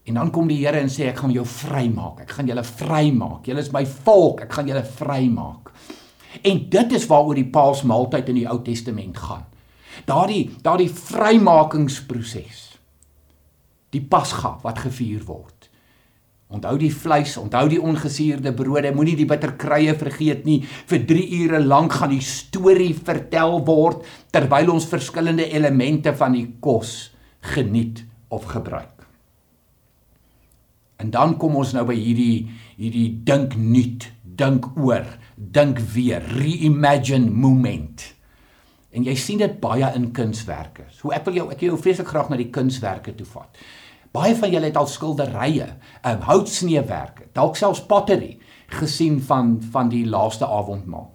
En 0.08 0.14
dan 0.16 0.32
kom 0.32 0.48
die 0.48 0.62
Here 0.62 0.80
en 0.80 0.92
sê 0.92 1.10
ek 1.10 1.20
gaan 1.20 1.34
jou 1.36 1.44
vrymaak. 1.48 2.22
Ek 2.24 2.38
gaan 2.38 2.48
julle 2.48 2.64
vrymaak. 2.64 3.48
Julle 3.48 3.64
is 3.64 3.74
my 3.76 3.84
volk. 4.08 4.46
Ek 4.46 4.56
gaan 4.56 4.70
julle 4.70 4.86
vrymaak. 4.98 5.74
En 6.48 6.64
dit 6.72 6.96
is 6.96 7.08
waaroor 7.10 7.36
die 7.36 7.50
Paasmaaltyd 7.52 8.32
in 8.32 8.42
die 8.42 8.48
Ou 8.48 8.62
Testament 8.64 9.20
gaan. 9.20 9.44
Daardie 10.08 10.46
daardie 10.64 10.90
vrymakingsproses. 10.94 12.64
Die 13.92 14.04
Pasga 14.04 14.58
wat 14.64 14.84
gevier 14.86 15.26
word. 15.28 15.68
Onthou 16.48 16.78
die 16.80 16.94
vleis, 16.96 17.34
onthou 17.36 17.66
die 17.68 17.82
ongesuurde 17.84 18.54
brode, 18.56 18.94
moenie 18.96 19.18
die 19.20 19.28
bitterkruie 19.28 19.92
vergeet 20.00 20.46
nie. 20.48 20.62
Vir 20.88 21.04
3 21.10 21.26
ure 21.42 21.60
lank 21.60 21.98
gaan 22.00 22.14
die 22.16 22.24
storie 22.24 22.94
vertel 22.96 23.60
word 23.68 24.08
terwyl 24.32 24.78
ons 24.78 24.88
verskillende 24.88 25.50
elemente 25.52 26.16
van 26.16 26.38
die 26.38 26.48
kos 26.64 27.10
geniet 27.52 28.06
of 28.32 28.48
gebruik. 28.48 28.97
En 30.98 31.12
dan 31.13 31.36
kom 31.38 31.56
ons 31.60 31.74
nou 31.77 31.86
by 31.88 31.96
hierdie 31.98 32.48
hierdie 32.77 33.10
dink 33.25 33.56
nuut, 33.58 34.06
dink 34.38 34.70
oor, 34.77 35.06
dink 35.36 35.80
weer, 35.94 36.22
reimagine 36.38 37.30
moment. 37.34 38.04
En 38.94 39.06
jy 39.06 39.16
sien 39.18 39.42
dit 39.42 39.58
baie 39.62 39.88
in 39.98 40.12
kunswerke. 40.16 40.88
So 40.94 41.13
ek 41.13 41.27
wil 41.27 41.42
jou 41.42 41.48
ek 41.54 41.62
wil 41.62 41.74
jou 41.74 41.82
vreeslik 41.82 42.10
graag 42.10 42.32
na 42.32 42.39
die 42.39 42.51
kunswerke 42.54 43.13
toe 43.18 43.27
vat. 43.30 43.62
Baie 44.16 44.34
van 44.38 44.54
julle 44.54 44.70
het 44.70 44.77
al 44.80 44.88
skilderye, 44.89 45.68
um, 46.08 46.22
houtsneewerke, 46.25 47.27
dalk 47.36 47.58
selfs 47.60 47.84
pottery 47.89 48.38
gesien 48.80 49.20
van 49.22 49.58
van 49.74 49.92
die 49.94 50.06
laaste 50.08 50.48
avondmaal. 50.48 51.12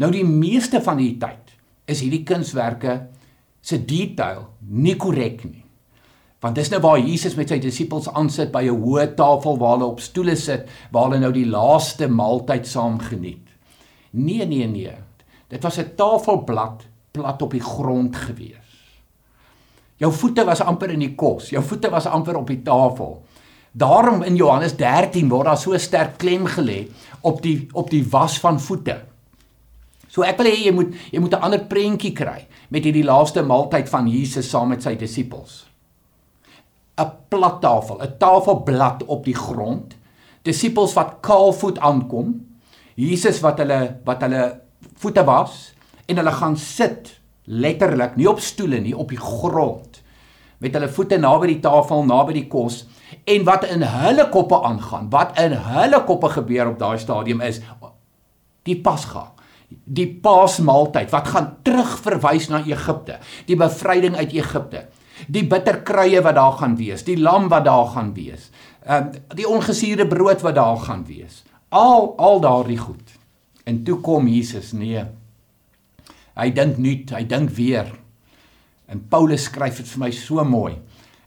Nou 0.00 0.10
die 0.12 0.24
meeste 0.26 0.80
van 0.84 1.00
die 1.00 1.16
tyd 1.20 1.52
is 1.90 2.00
hierdie 2.04 2.24
kunswerke 2.26 2.96
se 3.62 3.78
detail 3.84 4.46
nie 4.68 4.96
korrek 4.96 5.44
nie. 5.44 5.61
Want 6.42 6.58
dis 6.58 6.72
nou 6.72 6.80
waar 6.82 6.98
Jesus 6.98 7.36
met 7.38 7.52
sy 7.52 7.60
disippels 7.62 8.08
aansit 8.10 8.50
by 8.50 8.64
'n 8.66 8.82
hoë 8.82 9.14
tafel 9.14 9.58
waar 9.58 9.76
hulle 9.76 9.92
op 9.94 10.00
stoele 10.00 10.36
sit, 10.36 10.66
waar 10.90 11.10
hulle 11.10 11.20
nou 11.20 11.32
die 11.32 11.46
laaste 11.46 12.08
maaltyd 12.08 12.66
saam 12.66 12.98
geniet. 12.98 13.46
Nee, 14.10 14.46
nee, 14.46 14.66
nee. 14.66 14.96
Dit 15.48 15.62
was 15.62 15.78
'n 15.78 15.94
tafelblad 15.96 16.86
plat 17.12 17.42
op 17.42 17.50
die 17.50 17.60
grond 17.60 18.16
gewees. 18.16 18.58
Jou 19.96 20.12
voete 20.12 20.44
was 20.44 20.60
amper 20.60 20.90
in 20.90 20.98
die 20.98 21.14
kos, 21.14 21.50
jou 21.50 21.62
voete 21.62 21.90
was 21.90 22.06
amper 22.06 22.36
op 22.36 22.46
die 22.46 22.62
tafel. 22.62 23.22
Daarom 23.72 24.22
in 24.22 24.36
Johannes 24.36 24.76
13 24.76 25.28
word 25.28 25.44
daar 25.44 25.58
so 25.58 25.78
sterk 25.78 26.18
klem 26.18 26.46
gelê 26.46 26.88
op 27.20 27.42
die 27.42 27.68
op 27.72 27.90
die 27.90 28.04
was 28.10 28.38
van 28.38 28.60
voete. 28.60 29.00
So 30.08 30.22
ek 30.22 30.36
wil 30.36 30.46
hê 30.46 30.64
jy 30.66 30.72
moet 30.72 30.94
jy 31.12 31.20
moet 31.20 31.34
'n 31.34 31.40
ander 31.40 31.64
prentjie 31.64 32.12
kry 32.12 32.46
met 32.68 32.84
hierdie 32.84 33.04
laaste 33.04 33.42
maaltyd 33.42 33.88
van 33.88 34.08
Jesus 34.08 34.50
saam 34.50 34.68
met 34.68 34.82
sy 34.82 34.96
disippels. 34.96 35.71
'n 37.02 37.10
Plat 37.28 37.60
tafel, 37.60 38.02
'n 38.02 38.18
tafelblad 38.18 39.04
op 39.04 39.24
die 39.24 39.36
grond. 39.36 39.96
Disippels 40.42 40.92
wat 40.92 41.20
kaalvoet 41.20 41.78
aankom. 41.78 42.46
Jesus 42.94 43.40
wat 43.40 43.58
hulle 43.58 44.00
wat 44.04 44.20
hulle 44.22 44.60
voete 45.00 45.24
was 45.24 45.72
en 46.06 46.16
hulle 46.16 46.32
gaan 46.32 46.56
sit 46.56 47.20
letterlik 47.44 48.16
nie 48.16 48.28
op 48.30 48.40
stoele 48.40 48.80
nie 48.80 48.94
op 48.96 49.10
die 49.10 49.20
grond 49.20 50.00
met 50.62 50.76
hulle 50.76 50.90
voete 50.94 51.18
naby 51.18 51.54
die 51.54 51.60
tafel 51.64 52.04
naby 52.06 52.36
die 52.36 52.48
kos 52.50 52.84
en 53.28 53.46
wat 53.48 53.66
in 53.70 53.82
hulle 53.82 54.28
koppe 54.34 54.60
aangaan 54.68 55.10
wat 55.10 55.38
in 55.42 55.56
hulle 55.66 56.02
koppe 56.06 56.30
gebeur 56.36 56.72
op 56.72 56.78
daai 56.78 56.98
stadium 57.02 57.42
is 57.42 57.60
die 58.68 58.78
pasga 58.78 59.30
die 59.84 60.06
paasmaaltyd 60.22 61.10
wat 61.10 61.30
gaan 61.32 61.48
terugverwys 61.66 62.50
na 62.52 62.62
Egipte 62.68 63.18
die 63.48 63.58
bevryding 63.58 64.18
uit 64.20 64.36
Egipte 64.38 64.86
die 65.28 65.46
bitterkruie 65.48 66.20
wat 66.24 66.38
daar 66.40 66.58
gaan 66.60 66.76
wees 66.76 67.06
die 67.06 67.18
lam 67.20 67.48
wat 67.52 67.64
daar 67.68 67.88
gaan 67.94 68.14
wees 68.14 68.50
um, 68.88 69.10
die 69.36 69.48
ongesuurde 69.48 70.06
brood 70.06 70.42
wat 70.42 70.54
daar 70.58 70.78
gaan 70.86 71.06
wees 71.08 71.42
al 71.68 72.14
al 72.18 72.40
daardie 72.40 72.78
goed 72.78 73.18
en 73.64 73.84
toe 73.84 74.00
kom 74.00 74.26
Jesus 74.28 74.72
nee 74.72 75.04
Hy 76.32 76.48
dink 76.56 76.78
nuut, 76.80 77.10
hy 77.12 77.24
dink 77.28 77.52
weer. 77.56 77.90
En 78.88 79.02
Paulus 79.12 79.48
skryf 79.50 79.82
dit 79.82 79.90
vir 79.92 80.00
my 80.06 80.10
so 80.16 80.44
mooi 80.48 80.74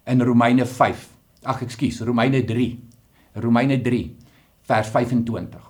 in 0.10 0.22
Romeine 0.26 0.66
5. 0.70 1.06
Ag 1.46 1.62
ekskuus, 1.66 2.02
Romeine 2.08 2.42
3. 2.48 2.70
Romeine 3.44 3.78
3 3.86 4.02
vers 4.66 4.90
25. 4.94 5.62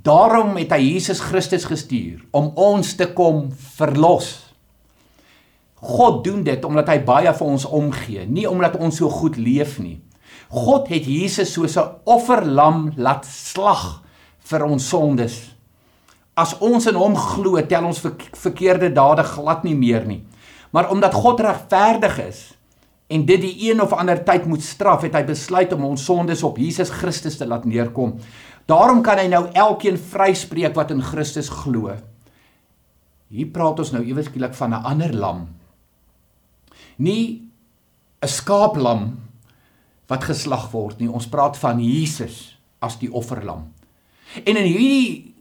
Daarom 0.00 0.54
het 0.56 0.70
hy 0.72 0.94
Jesus 0.94 1.20
Christus 1.24 1.66
gestuur 1.68 2.22
om 2.36 2.52
ons 2.54 2.94
te 2.96 3.10
kom 3.16 3.48
verlos. 3.76 4.30
God 5.80 6.24
doen 6.24 6.42
dit 6.44 6.64
omdat 6.64 6.88
hy 6.88 6.98
baie 7.04 7.32
vir 7.32 7.46
ons 7.46 7.64
omgee, 7.64 8.26
nie 8.26 8.48
omdat 8.48 8.76
ons 8.76 8.96
so 8.96 9.08
goed 9.08 9.36
leef 9.36 9.78
nie. 9.78 10.00
God 10.48 10.88
het 10.88 11.06
Jesus 11.06 11.52
soos 11.52 11.76
'n 11.76 11.88
offerlam 12.04 12.92
laat 12.96 13.24
slag 13.24 14.02
vir 14.40 14.64
ons 14.64 14.88
sondes 14.88 15.50
As 16.40 16.54
ons 16.62 16.86
in 16.88 16.96
hom 16.96 17.16
glo, 17.18 17.58
tel 17.68 17.86
ons 17.88 18.00
verkeerde 18.00 18.90
dade 18.94 19.24
glad 19.26 19.66
nie 19.66 19.76
meer 19.76 20.06
nie. 20.08 20.22
Maar 20.72 20.90
omdat 20.94 21.16
God 21.16 21.42
regverdig 21.44 22.16
is 22.22 22.40
en 23.10 23.24
dit 23.26 23.40
die 23.42 23.54
een 23.66 23.80
of 23.82 23.90
ander 23.92 24.20
tyd 24.22 24.44
moet 24.46 24.62
straf, 24.62 25.02
het 25.02 25.16
hy 25.18 25.24
besluit 25.26 25.72
om 25.74 25.88
ons 25.88 26.04
sondes 26.06 26.44
op 26.46 26.60
Jesus 26.62 26.92
Christus 26.94 27.40
te 27.40 27.48
laat 27.48 27.64
neerkom. 27.66 28.14
Daarom 28.70 29.02
kan 29.02 29.18
hy 29.18 29.26
nou 29.32 29.48
elkeen 29.50 29.98
vryspreek 29.98 30.76
wat 30.78 30.92
in 30.94 31.02
Christus 31.02 31.50
glo. 31.50 31.96
Hier 33.30 33.50
praat 33.50 33.82
ons 33.82 33.90
nou 33.96 34.04
ewe 34.06 34.22
skielik 34.22 34.54
van 34.54 34.74
'n 34.74 34.84
ander 34.86 35.12
lam. 35.12 35.48
Nie 37.00 37.42
'n 38.20 38.28
skaaplam 38.28 39.18
wat 40.10 40.24
geslag 40.24 40.70
word 40.72 41.00
nie. 41.00 41.08
Ons 41.08 41.28
praat 41.30 41.56
van 41.58 41.80
Jesus 41.80 42.58
as 42.82 42.98
die 43.00 43.12
offerlam. 43.12 43.72
En 44.44 44.56
in 44.56 44.66
hierdie 44.66 45.34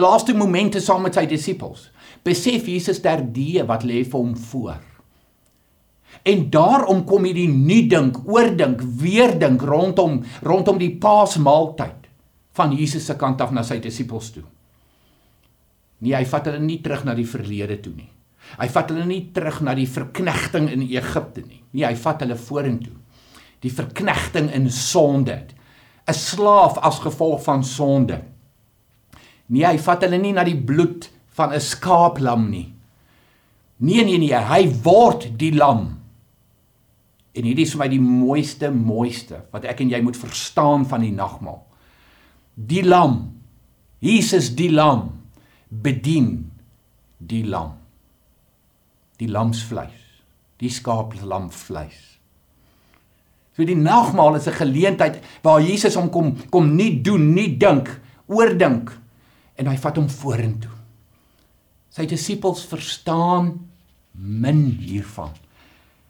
laaste 0.00 0.34
momente 0.34 0.80
saam 0.80 1.02
met 1.06 1.16
sy 1.18 1.26
disippels, 1.28 1.90
besef 2.24 2.68
Jesus 2.70 3.02
terdee 3.04 3.64
wat 3.68 3.84
lê 3.84 4.04
vir 4.04 4.18
hom 4.18 4.36
voor. 4.36 4.80
En 6.22 6.44
daarom 6.50 7.04
kom 7.08 7.26
hierdie 7.26 7.50
nuut 7.50 7.90
dink, 7.90 8.20
oordink, 8.28 8.82
weer 9.00 9.34
dink 9.38 9.62
rondom 9.66 10.20
rondom 10.42 10.78
die 10.78 10.92
Paasmaaltyd 11.02 12.08
van 12.52 12.74
Jesus 12.76 13.06
se 13.08 13.16
kant 13.18 13.40
af 13.40 13.52
na 13.52 13.64
sy 13.66 13.80
disippels 13.82 14.30
toe. 14.34 14.44
Nee, 16.02 16.14
hy 16.14 16.24
vat 16.28 16.50
hulle 16.50 16.60
nie 16.62 16.80
terug 16.84 17.06
na 17.06 17.14
die 17.16 17.28
verlede 17.28 17.78
toe 17.82 17.94
nie. 17.94 18.10
Hy 18.58 18.68
vat 18.68 18.90
hulle 18.92 19.06
nie 19.08 19.22
terug 19.34 19.60
na 19.64 19.74
die 19.74 19.88
verknegting 19.88 20.68
in 20.72 20.84
Egipte 20.84 21.44
nie. 21.46 21.62
Nee, 21.72 21.86
hy 21.86 21.96
vat 21.96 22.20
hulle 22.24 22.36
vorentoe. 22.36 22.98
Die 23.62 23.72
verknegting 23.72 24.50
in 24.52 24.70
sonde. 24.70 25.38
'n 26.06 26.14
Slaaf 26.14 26.78
as 26.82 26.98
gevolg 26.98 27.42
van 27.44 27.64
sonde. 27.64 28.22
Nee, 29.46 29.66
hy 29.66 29.78
vat 29.78 30.02
hulle 30.02 30.18
nie 30.18 30.32
na 30.32 30.44
die 30.44 30.58
bloed 30.58 31.10
van 31.36 31.52
'n 31.52 31.60
skaaplam 31.60 32.50
nie. 32.50 32.72
Nee, 33.78 34.04
nee, 34.04 34.18
nee, 34.18 34.34
hy 34.34 34.68
word 34.82 35.38
die 35.38 35.52
lam. 35.54 35.98
En 37.32 37.44
hierdie 37.44 37.64
is 37.64 37.72
vir 37.72 37.78
my 37.78 37.88
die 37.88 38.00
mooiste 38.00 38.70
mooiste 38.70 39.40
wat 39.52 39.64
ek 39.64 39.80
en 39.80 39.90
jy 39.90 40.00
moet 40.04 40.16
verstaan 40.16 40.84
van 40.86 41.00
die 41.00 41.14
nagmaal. 41.14 41.62
Die 42.54 42.82
lam. 42.84 43.40
Jesus 43.98 44.54
die 44.54 44.70
lam 44.70 45.10
bedien 45.68 46.50
die 47.18 47.44
lam. 47.44 47.81
Die 49.22 49.30
lamsvleis. 49.30 50.00
Die 50.58 50.70
skaaplamvleis. 50.70 52.00
So 53.52 53.66
die 53.68 53.76
nagmaal 53.76 54.36
is 54.36 54.48
'n 54.48 54.58
geleentheid 54.58 55.22
waar 55.42 55.60
Jesus 55.60 55.94
hom 55.94 56.10
kom 56.10 56.36
kom 56.50 56.74
nie 56.74 57.02
doen, 57.02 57.34
nie 57.34 57.56
dink, 57.56 58.00
oordink 58.26 58.98
en 59.56 59.66
hy 59.66 59.76
vat 59.76 59.96
hom 59.96 60.08
vorentoe. 60.08 60.72
Sy 61.90 62.06
disippels 62.06 62.64
verstaan 62.66 63.68
min 64.12 64.78
hiervan. 64.80 65.30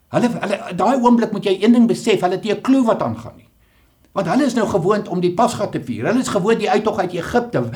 Hulle 0.09 0.29
hulle 0.29 0.75
daai 0.77 0.97
oomblik 1.03 1.33
moet 1.33 1.45
jy 1.45 1.59
een 1.63 1.73
ding 1.73 1.89
besef, 1.89 2.21
hulle 2.21 2.39
het 2.39 2.45
nie 2.45 2.55
'n 2.55 2.63
klou 2.63 2.85
wat 2.85 3.03
aangaan 3.03 3.37
nie. 3.37 3.49
Want 4.13 4.27
hulle 4.29 4.45
is 4.45 4.55
nou 4.55 4.69
gewoond 4.69 5.09
om 5.09 5.21
die 5.21 5.35
Pasga 5.35 5.67
te 5.67 5.81
vier. 5.81 6.07
Hulle 6.07 6.21
is 6.21 6.29
gewoond 6.29 6.61
die 6.61 6.71
uittog 6.71 6.99
uit 6.99 7.13
Egipte. 7.13 7.71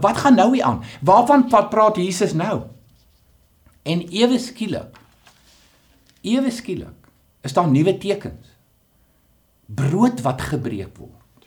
Wat 0.00 0.16
gaan 0.16 0.34
nou 0.34 0.54
hier 0.54 0.64
aan? 0.64 0.82
Waarvan 1.00 1.48
praat 1.48 1.96
Jesus 1.96 2.32
nou? 2.34 2.75
En 3.86 4.02
ewe 4.10 4.38
skielik 4.42 4.98
ewe 6.26 6.50
skielik 6.50 7.06
is 7.46 7.54
daar 7.54 7.68
nuwe 7.70 7.94
tekens. 8.02 8.54
Brood 9.66 10.20
wat 10.26 10.42
gebreek 10.42 10.96
word. 10.98 11.46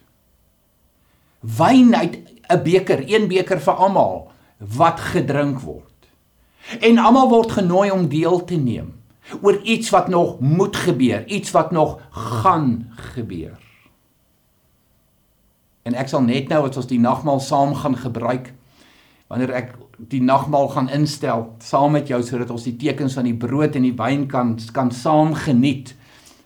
Wyn 1.40 1.96
uit 1.96 2.16
'n 2.48 2.64
beker, 2.64 3.04
een 3.08 3.28
beker 3.28 3.60
vir 3.60 3.74
almal 3.74 4.32
wat 4.58 5.00
gedrink 5.00 5.60
word. 5.60 6.08
En 6.80 6.98
almal 6.98 7.30
word 7.30 7.52
genooi 7.52 7.92
om 7.92 8.10
deel 8.10 8.44
te 8.44 8.56
neem 8.56 8.96
oor 9.42 9.62
iets 9.62 9.90
wat 9.90 10.08
nog 10.08 10.40
moet 10.40 10.76
gebeur, 10.76 11.26
iets 11.28 11.52
wat 11.52 11.72
nog 11.72 12.02
gaan 12.12 12.92
gebeur. 13.14 13.58
En 15.82 15.94
ek 15.94 16.08
sal 16.08 16.22
net 16.22 16.48
nou 16.48 16.68
as 16.68 16.78
ons 16.78 16.88
die 16.88 17.00
nagmaal 17.00 17.40
saam 17.40 17.76
gaan 17.76 17.96
gebruik 17.96 18.54
wanneer 19.30 19.54
ek 19.54 19.76
die 20.10 20.22
nagmaal 20.26 20.72
gaan 20.74 20.90
instel 20.96 21.46
saam 21.62 21.94
met 21.98 22.10
jou 22.10 22.20
sodat 22.26 22.52
ons 22.54 22.66
die 22.66 22.78
tekens 22.82 23.18
van 23.20 23.28
die 23.30 23.38
brood 23.38 23.78
en 23.78 23.86
die 23.86 23.96
wyn 23.98 24.26
kan 24.32 24.56
kan 24.74 24.92
saam 24.96 25.36
geniet. 25.38 25.94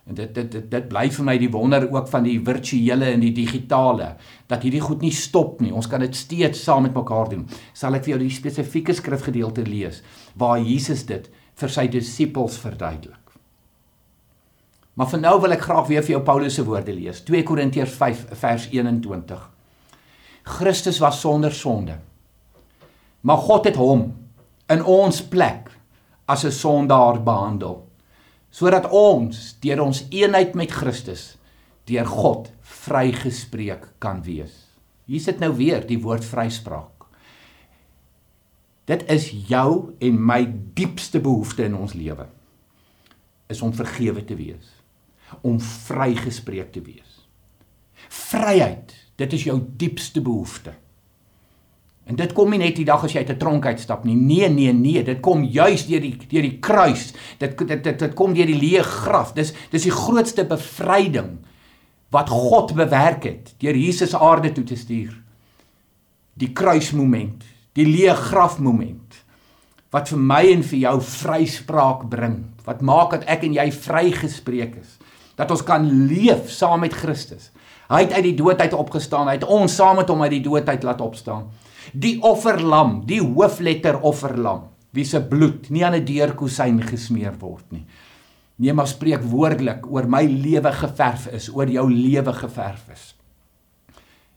En 0.04 0.18
dit 0.18 0.34
dit 0.36 0.50
dit, 0.52 0.66
dit 0.70 0.88
bly 0.90 1.06
vir 1.16 1.24
my 1.24 1.36
die 1.40 1.50
wonder 1.52 1.86
ook 1.88 2.10
van 2.12 2.26
die 2.28 2.36
virtuele 2.44 3.08
en 3.14 3.24
die 3.24 3.32
digitale 3.32 4.10
dat 4.52 4.66
hierdie 4.66 4.84
goed 4.84 5.00
nie 5.00 5.14
stop 5.16 5.62
nie. 5.64 5.72
Ons 5.72 5.88
kan 5.88 6.04
dit 6.04 6.16
steeds 6.16 6.60
saam 6.66 6.84
met 6.84 6.96
mekaar 6.96 7.32
doen. 7.32 7.48
Sal 7.72 7.96
ek 7.96 8.04
vir 8.04 8.16
jou 8.16 8.22
die 8.26 8.36
spesifieke 8.36 8.92
skrifgedeelte 8.92 9.64
lees 9.64 10.02
waar 10.36 10.60
Jesus 10.60 11.06
dit 11.08 11.30
vir 11.56 11.72
sy 11.72 11.88
disippels 11.88 12.58
verduidelik. 12.60 13.20
Maar 14.94 15.08
vir 15.10 15.24
nou 15.24 15.38
wil 15.42 15.56
ek 15.56 15.64
graag 15.64 15.88
weer 15.88 16.04
vir 16.04 16.18
jou 16.18 16.24
Paulus 16.26 16.54
se 16.54 16.62
woorde 16.66 16.92
lees. 16.94 17.24
2 17.26 17.42
Korintiërs 17.48 17.96
5 17.98 18.26
vers 18.38 18.68
21. 18.70 19.40
Christus 20.44 21.00
was 21.00 21.22
sonder 21.24 21.54
sonde. 21.54 21.96
Maar 23.24 23.40
God 23.40 23.64
het 23.64 23.78
hom 23.80 24.10
in 24.68 24.84
ons 24.84 25.22
plek 25.32 25.70
as 26.28 26.44
'n 26.44 26.52
sondaar 26.52 27.22
behandel 27.22 27.82
sodat 28.54 28.86
ons 28.90 29.56
deur 29.60 29.80
ons 29.82 30.04
eenheid 30.14 30.54
met 30.54 30.70
Christus 30.70 31.36
deur 31.90 32.06
God 32.06 32.52
vrygespreek 32.60 33.88
kan 33.98 34.22
wees. 34.22 34.54
Hier 35.04 35.20
sit 35.20 35.40
nou 35.42 35.50
weer 35.56 35.82
die 35.86 35.98
woord 36.00 36.24
vryspraak. 36.24 37.08
Dit 38.86 39.04
is 39.10 39.30
jou 39.48 39.96
en 39.98 40.20
my 40.26 40.44
diepste 40.76 41.20
behoefte 41.20 41.64
in 41.64 41.74
ons 41.76 41.96
lewe 41.96 42.28
is 43.52 43.60
om 43.62 43.74
vergewe 43.76 44.24
te 44.24 44.36
wees, 44.36 44.70
om 45.42 45.58
vrygespreek 45.60 46.72
te 46.72 46.80
wees. 46.80 47.26
Vryheid, 48.08 48.94
dit 49.20 49.32
is 49.32 49.44
jou 49.44 49.58
diepste 49.76 50.22
behoefte. 50.24 50.72
En 52.04 52.16
dit 52.16 52.32
kom 52.36 52.50
nie 52.52 52.60
net 52.60 52.76
die 52.76 52.84
dag 52.84 53.04
as 53.04 53.14
jy 53.14 53.22
uit 53.24 53.30
'n 53.30 53.38
tronk 53.38 53.66
uitstap 53.66 54.04
nie. 54.04 54.14
Nee, 54.14 54.48
nee, 54.48 54.72
nee, 54.72 55.02
dit 55.02 55.20
kom 55.20 55.44
juis 55.44 55.86
deur 55.86 56.00
die 56.00 56.16
deur 56.28 56.42
die 56.42 56.58
kruis. 56.60 57.12
Dit 57.38 57.58
dit 57.58 57.84
dit, 57.84 57.98
dit 57.98 58.14
kom 58.14 58.34
deur 58.34 58.46
die 58.46 58.60
leë 58.60 58.82
graf. 58.82 59.32
Dis 59.32 59.52
dis 59.70 59.82
die 59.82 59.90
grootste 59.90 60.44
bevryding 60.44 61.38
wat 62.10 62.28
God 62.28 62.74
bewerk 62.74 63.24
het 63.24 63.54
deur 63.58 63.74
Jesus 63.74 64.14
aarde 64.14 64.52
toe 64.52 64.64
te 64.64 64.76
stuur. 64.76 65.14
Die 66.34 66.52
kruismoment, 66.52 67.42
die 67.72 67.86
leë 67.86 68.14
grafmoment 68.14 69.24
wat 69.90 70.08
vir 70.08 70.18
my 70.18 70.42
en 70.50 70.62
vir 70.62 70.78
jou 70.78 71.00
vryspraak 71.00 72.08
bring. 72.10 72.44
Wat 72.64 72.80
maak 72.82 73.10
dat 73.10 73.24
ek 73.30 73.44
en 73.44 73.54
jy 73.54 73.70
vrygespreek 73.72 74.76
is. 74.76 74.98
dat 75.36 75.50
ons 75.50 75.64
kan 75.66 75.82
leef 76.06 76.50
saam 76.50 76.80
met 76.84 76.94
Christus. 76.94 77.50
Hy 77.90 78.04
het 78.04 78.12
uit 78.12 78.22
die 78.22 78.36
dood 78.38 78.60
uit 78.60 78.72
opgestaan. 78.72 79.26
Hy 79.26 79.32
het 79.40 79.46
ons 79.50 79.74
saam 79.74 79.96
met 79.96 80.08
hom 80.08 80.22
uit 80.22 80.30
die 80.30 80.44
dood 80.44 80.68
uit 80.68 80.86
laat 80.86 81.00
opstaan. 81.00 81.48
Die 81.92 82.16
offerlam, 82.22 83.02
die 83.06 83.20
hoofletter 83.20 84.00
offerlam, 84.00 84.70
wie 84.94 85.04
se 85.04 85.20
bloed 85.20 85.70
nie 85.70 85.84
aan 85.84 85.94
'n 85.94 86.04
deurkusyn 86.04 86.82
gesmeer 86.82 87.34
word 87.38 87.72
nie. 87.72 87.86
Nee, 88.56 88.72
maar 88.72 88.86
spreek 88.86 89.22
woordelik 89.22 89.86
oor 89.90 90.06
my 90.06 90.22
lewe 90.22 90.72
geverf 90.72 91.26
is, 91.26 91.48
oor 91.50 91.66
jou 91.68 91.90
lewe 91.90 92.32
geverf 92.32 92.88
is. 92.92 93.14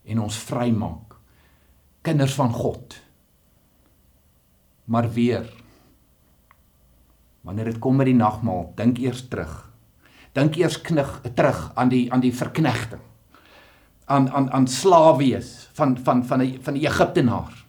En 0.05 0.19
ons 0.19 0.37
vrymaak. 0.37 1.15
Kinders 2.01 2.33
van 2.33 2.51
God. 2.51 3.01
Maar 4.85 5.11
weer 5.11 5.53
wanneer 7.47 7.65
dit 7.71 7.79
kom 7.79 7.95
met 7.95 8.09
die 8.09 8.17
nagmaal, 8.17 8.73
dink 8.75 8.97
eers 8.99 9.27
terug. 9.31 9.69
Dink 10.35 10.57
eers 10.59 10.81
knig 10.83 11.21
terug 11.35 11.71
aan 11.79 11.89
die 11.89 12.11
aan 12.11 12.19
die 12.19 12.33
verknegting. 12.35 12.99
Aan 14.07 14.29
aan 14.31 14.51
aan 14.51 14.67
slaaf 14.67 15.17
wees 15.17 15.69
van 15.75 15.97
van 16.03 16.25
van 16.25 16.41
'n 16.41 16.57
van 16.61 16.73
die 16.73 16.87
Egiptenaar. 16.87 17.65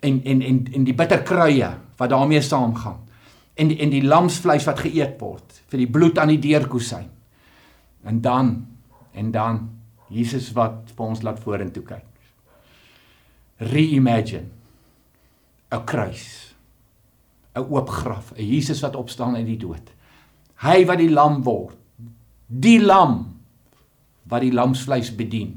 En 0.00 0.24
en 0.24 0.42
en 0.42 0.66
en 0.72 0.84
die 0.84 0.94
bitterkruie 0.94 1.70
wat 1.96 2.08
daarmee 2.08 2.40
saamgaan. 2.40 3.00
En 3.54 3.68
die, 3.68 3.78
en 3.78 3.90
die 3.90 4.04
lamsvleis 4.04 4.64
wat 4.64 4.78
geëet 4.78 5.20
word 5.20 5.62
vir 5.66 5.78
die 5.78 5.90
bloed 5.90 6.18
aan 6.18 6.28
die 6.28 6.38
deurkusyn. 6.38 7.10
En 8.04 8.20
dan 8.20 8.66
en 9.12 9.30
dan 9.30 9.70
Jesus 10.08 10.52
wat 10.52 10.92
vir 10.96 11.06
ons 11.06 11.22
laat 11.22 11.40
vorentoe 11.40 11.82
kyk. 11.82 12.04
Reimagine 13.56 14.48
'n 15.70 15.84
kruis. 15.84 16.54
'n 17.54 17.66
oop 17.68 17.88
graf, 17.88 18.32
'n 18.36 18.44
Jesus 18.46 18.80
wat 18.80 18.96
opstaan 18.96 19.36
uit 19.36 19.46
die 19.46 19.56
dood. 19.56 19.92
Hy 20.54 20.84
wat 20.86 20.98
die 20.98 21.10
lam 21.10 21.42
word. 21.42 21.76
Die 22.46 22.80
lam 22.80 23.37
wat 24.28 24.44
die 24.44 24.52
lamsvleis 24.52 25.10
bedien 25.16 25.56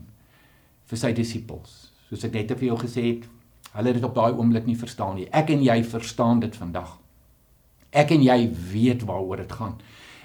vir 0.90 1.00
sy 1.00 1.13
disippels. 1.16 1.92
Soos 2.10 2.25
ek 2.28 2.36
net 2.36 2.51
vir 2.58 2.72
jou 2.72 2.78
gesê 2.82 3.04
het, 3.08 3.28
hulle 3.72 3.92
het 3.92 4.00
dit 4.00 4.08
op 4.08 4.16
daai 4.16 4.34
oomblik 4.34 4.66
nie 4.68 4.80
verstaan 4.80 5.16
nie. 5.20 5.28
Ek 5.32 5.51
en 5.54 5.63
jy 5.63 5.78
verstaan 5.88 6.42
dit 6.44 6.56
vandag. 6.56 6.98
Ek 7.92 8.12
en 8.16 8.24
jy 8.24 8.40
weet 8.72 9.06
waaroor 9.08 9.44
dit 9.44 9.54
gaan. 9.56 9.78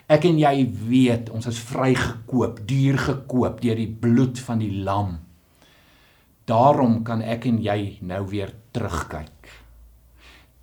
Ek 0.07 0.27
en 0.29 0.39
jy 0.39 0.67
weet 0.87 1.31
ons 1.35 1.47
is 1.51 1.59
vrygekoop, 1.67 2.61
duur 2.67 2.99
gekoop 3.09 3.63
deur 3.63 3.79
die 3.79 3.91
bloed 3.91 4.39
van 4.47 4.63
die 4.63 4.71
lam. 4.87 5.17
Daarom 6.47 7.01
kan 7.07 7.25
ek 7.27 7.49
en 7.51 7.59
jy 7.63 7.99
nou 8.07 8.23
weer 8.31 8.53
terugkyk. 8.75 9.51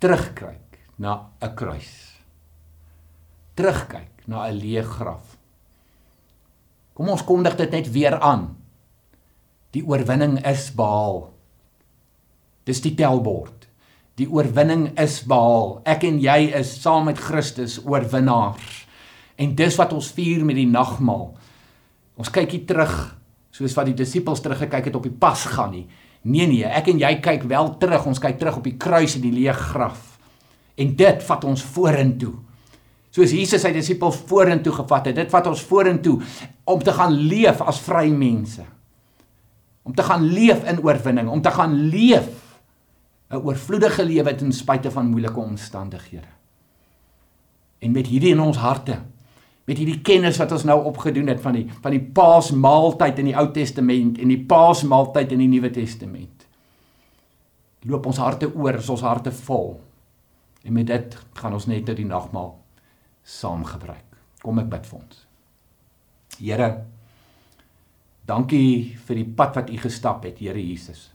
Terugkyk 0.00 0.80
na 0.96 1.28
'n 1.42 1.54
kruis. 1.54 2.20
Terugkyk 3.54 4.24
na 4.26 4.48
'n 4.48 4.56
leë 4.56 4.82
graf. 4.82 5.33
Kom 6.94 7.10
ons 7.10 7.24
kondig 7.26 7.56
dit 7.58 7.72
net 7.74 7.90
weer 7.90 8.14
aan. 8.22 8.52
Die 9.74 9.82
oorwinning 9.82 10.38
is 10.46 10.68
behaal. 10.74 11.24
Dis 12.64 12.80
die 12.84 12.94
telbord. 12.94 13.66
Die 14.14 14.28
oorwinning 14.30 14.92
is 15.02 15.18
behaal. 15.26 15.80
Ek 15.90 16.06
en 16.06 16.20
jy 16.22 16.52
is 16.54 16.70
saam 16.84 17.08
met 17.10 17.18
Christus 17.18 17.80
oorwinnaars. 17.82 18.84
En 19.42 19.56
dis 19.58 19.78
wat 19.80 19.92
ons 19.96 20.12
vier 20.14 20.44
met 20.46 20.54
die 20.60 20.70
nagmaal. 20.70 21.32
Ons 22.14 22.30
kyk 22.30 22.54
hier 22.54 22.66
terug 22.68 22.94
soos 23.54 23.74
wat 23.74 23.90
die 23.90 23.98
disippels 23.98 24.42
teruggekyk 24.42 24.86
het 24.90 24.96
op 24.98 25.06
die 25.06 25.14
Pasga 25.14 25.66
nie. 25.70 25.84
Nee 26.24 26.46
nee, 26.48 26.64
ek 26.64 26.92
en 26.94 27.02
jy 27.02 27.10
kyk 27.22 27.48
wel 27.50 27.74
terug. 27.82 28.06
Ons 28.06 28.22
kyk 28.22 28.38
terug 28.38 28.62
op 28.62 28.70
die 28.70 28.78
kruis 28.78 29.18
en 29.18 29.26
die 29.26 29.34
leë 29.34 29.54
graf. 29.58 30.14
En 30.78 30.94
dit 30.94 31.26
vat 31.26 31.50
ons 31.50 31.66
vorentoe 31.74 32.36
soos 33.14 33.30
Jesus 33.30 33.62
sy 33.62 33.70
disippels 33.74 34.18
vorentoe 34.26 34.72
gevat 34.74 35.10
het. 35.10 35.18
Dit 35.22 35.32
vat 35.32 35.46
ons 35.46 35.62
vorentoe 35.68 36.16
om 36.70 36.80
te 36.82 36.94
gaan 36.94 37.14
leef 37.14 37.62
as 37.62 37.78
vry 37.84 38.08
mense. 38.10 38.64
Om 39.84 39.94
te 39.94 40.06
gaan 40.06 40.24
leef 40.24 40.64
in 40.70 40.80
oorwinning, 40.82 41.28
om 41.30 41.42
te 41.44 41.52
gaan 41.54 41.74
leef 41.92 42.30
'n 43.30 43.42
oorvloedige 43.42 44.04
lewe 44.04 44.34
ten 44.34 44.52
spyte 44.52 44.90
van 44.90 45.10
moeilike 45.10 45.40
omstandighede. 45.40 46.30
En 47.78 47.92
met 47.92 48.06
hierdie 48.06 48.30
in 48.30 48.40
ons 48.40 48.56
harte, 48.56 48.98
met 49.64 49.78
hierdie 49.78 50.00
kennis 50.00 50.36
wat 50.36 50.52
ons 50.52 50.64
nou 50.64 50.84
opgedoen 50.84 51.26
het 51.26 51.40
van 51.40 51.52
die 51.52 51.70
van 51.82 51.90
die 51.90 52.00
Paasmaaltyd 52.00 53.18
in 53.18 53.24
die 53.24 53.36
Ou 53.36 53.50
Testament 53.52 54.18
en 54.18 54.28
die 54.28 54.44
Paasmaaltyd 54.44 55.32
in 55.32 55.38
die 55.38 55.48
Nuwe 55.48 55.70
Testament. 55.70 56.46
Loop 57.82 58.06
ons 58.06 58.16
harte 58.16 58.54
oor, 58.54 58.74
is 58.74 58.88
ons 58.88 59.00
harte 59.00 59.30
vol. 59.30 59.80
En 60.64 60.72
met 60.72 60.86
dit 60.86 61.16
gaan 61.32 61.52
ons 61.52 61.66
net 61.66 61.84
tot 61.84 61.96
die 61.96 62.06
nagmaal 62.06 62.63
saam 63.24 63.64
gebruik. 63.64 64.04
Kom 64.44 64.60
ek 64.60 64.68
bid 64.70 64.86
vir 64.86 65.00
ons. 65.00 65.24
Here, 66.36 66.68
dankie 68.28 68.94
vir 69.06 69.20
die 69.20 69.30
pad 69.38 69.56
wat 69.56 69.72
U 69.72 69.80
gestap 69.80 70.24
het, 70.28 70.38
Here 70.42 70.60
Jesus. 70.60 71.08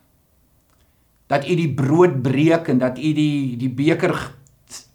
Dat 1.29 1.45
U 1.45 1.55
die 1.55 1.69
brood 1.69 2.21
breek 2.25 2.71
en 2.73 2.81
dat 2.81 2.97
U 2.97 3.13
die 3.13 3.55
die 3.61 3.69
beker 3.69 4.15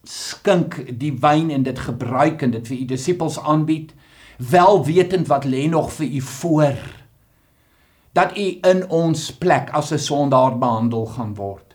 skink, 0.05 0.81
die 0.99 1.15
wyn 1.23 1.51
en 1.55 1.65
dit 1.65 1.79
gebruik 1.79 2.43
en 2.45 2.53
dit 2.57 2.67
vir 2.69 2.81
U 2.83 2.85
disippels 2.91 3.39
aanbied, 3.41 3.95
wel 4.39 4.83
wetend 4.85 5.31
wat 5.31 5.47
lê 5.47 5.69
nog 5.71 5.93
vir 5.95 6.11
U 6.19 6.21
voor. 6.21 6.83
Dat 8.15 8.35
U 8.39 8.47
in 8.71 8.85
ons 8.91 9.31
plek 9.39 9.71
as 9.71 9.93
'n 9.93 9.99
sondaar 9.99 10.59
behandel 10.59 11.07
gaan 11.07 11.35
word. 11.35 11.75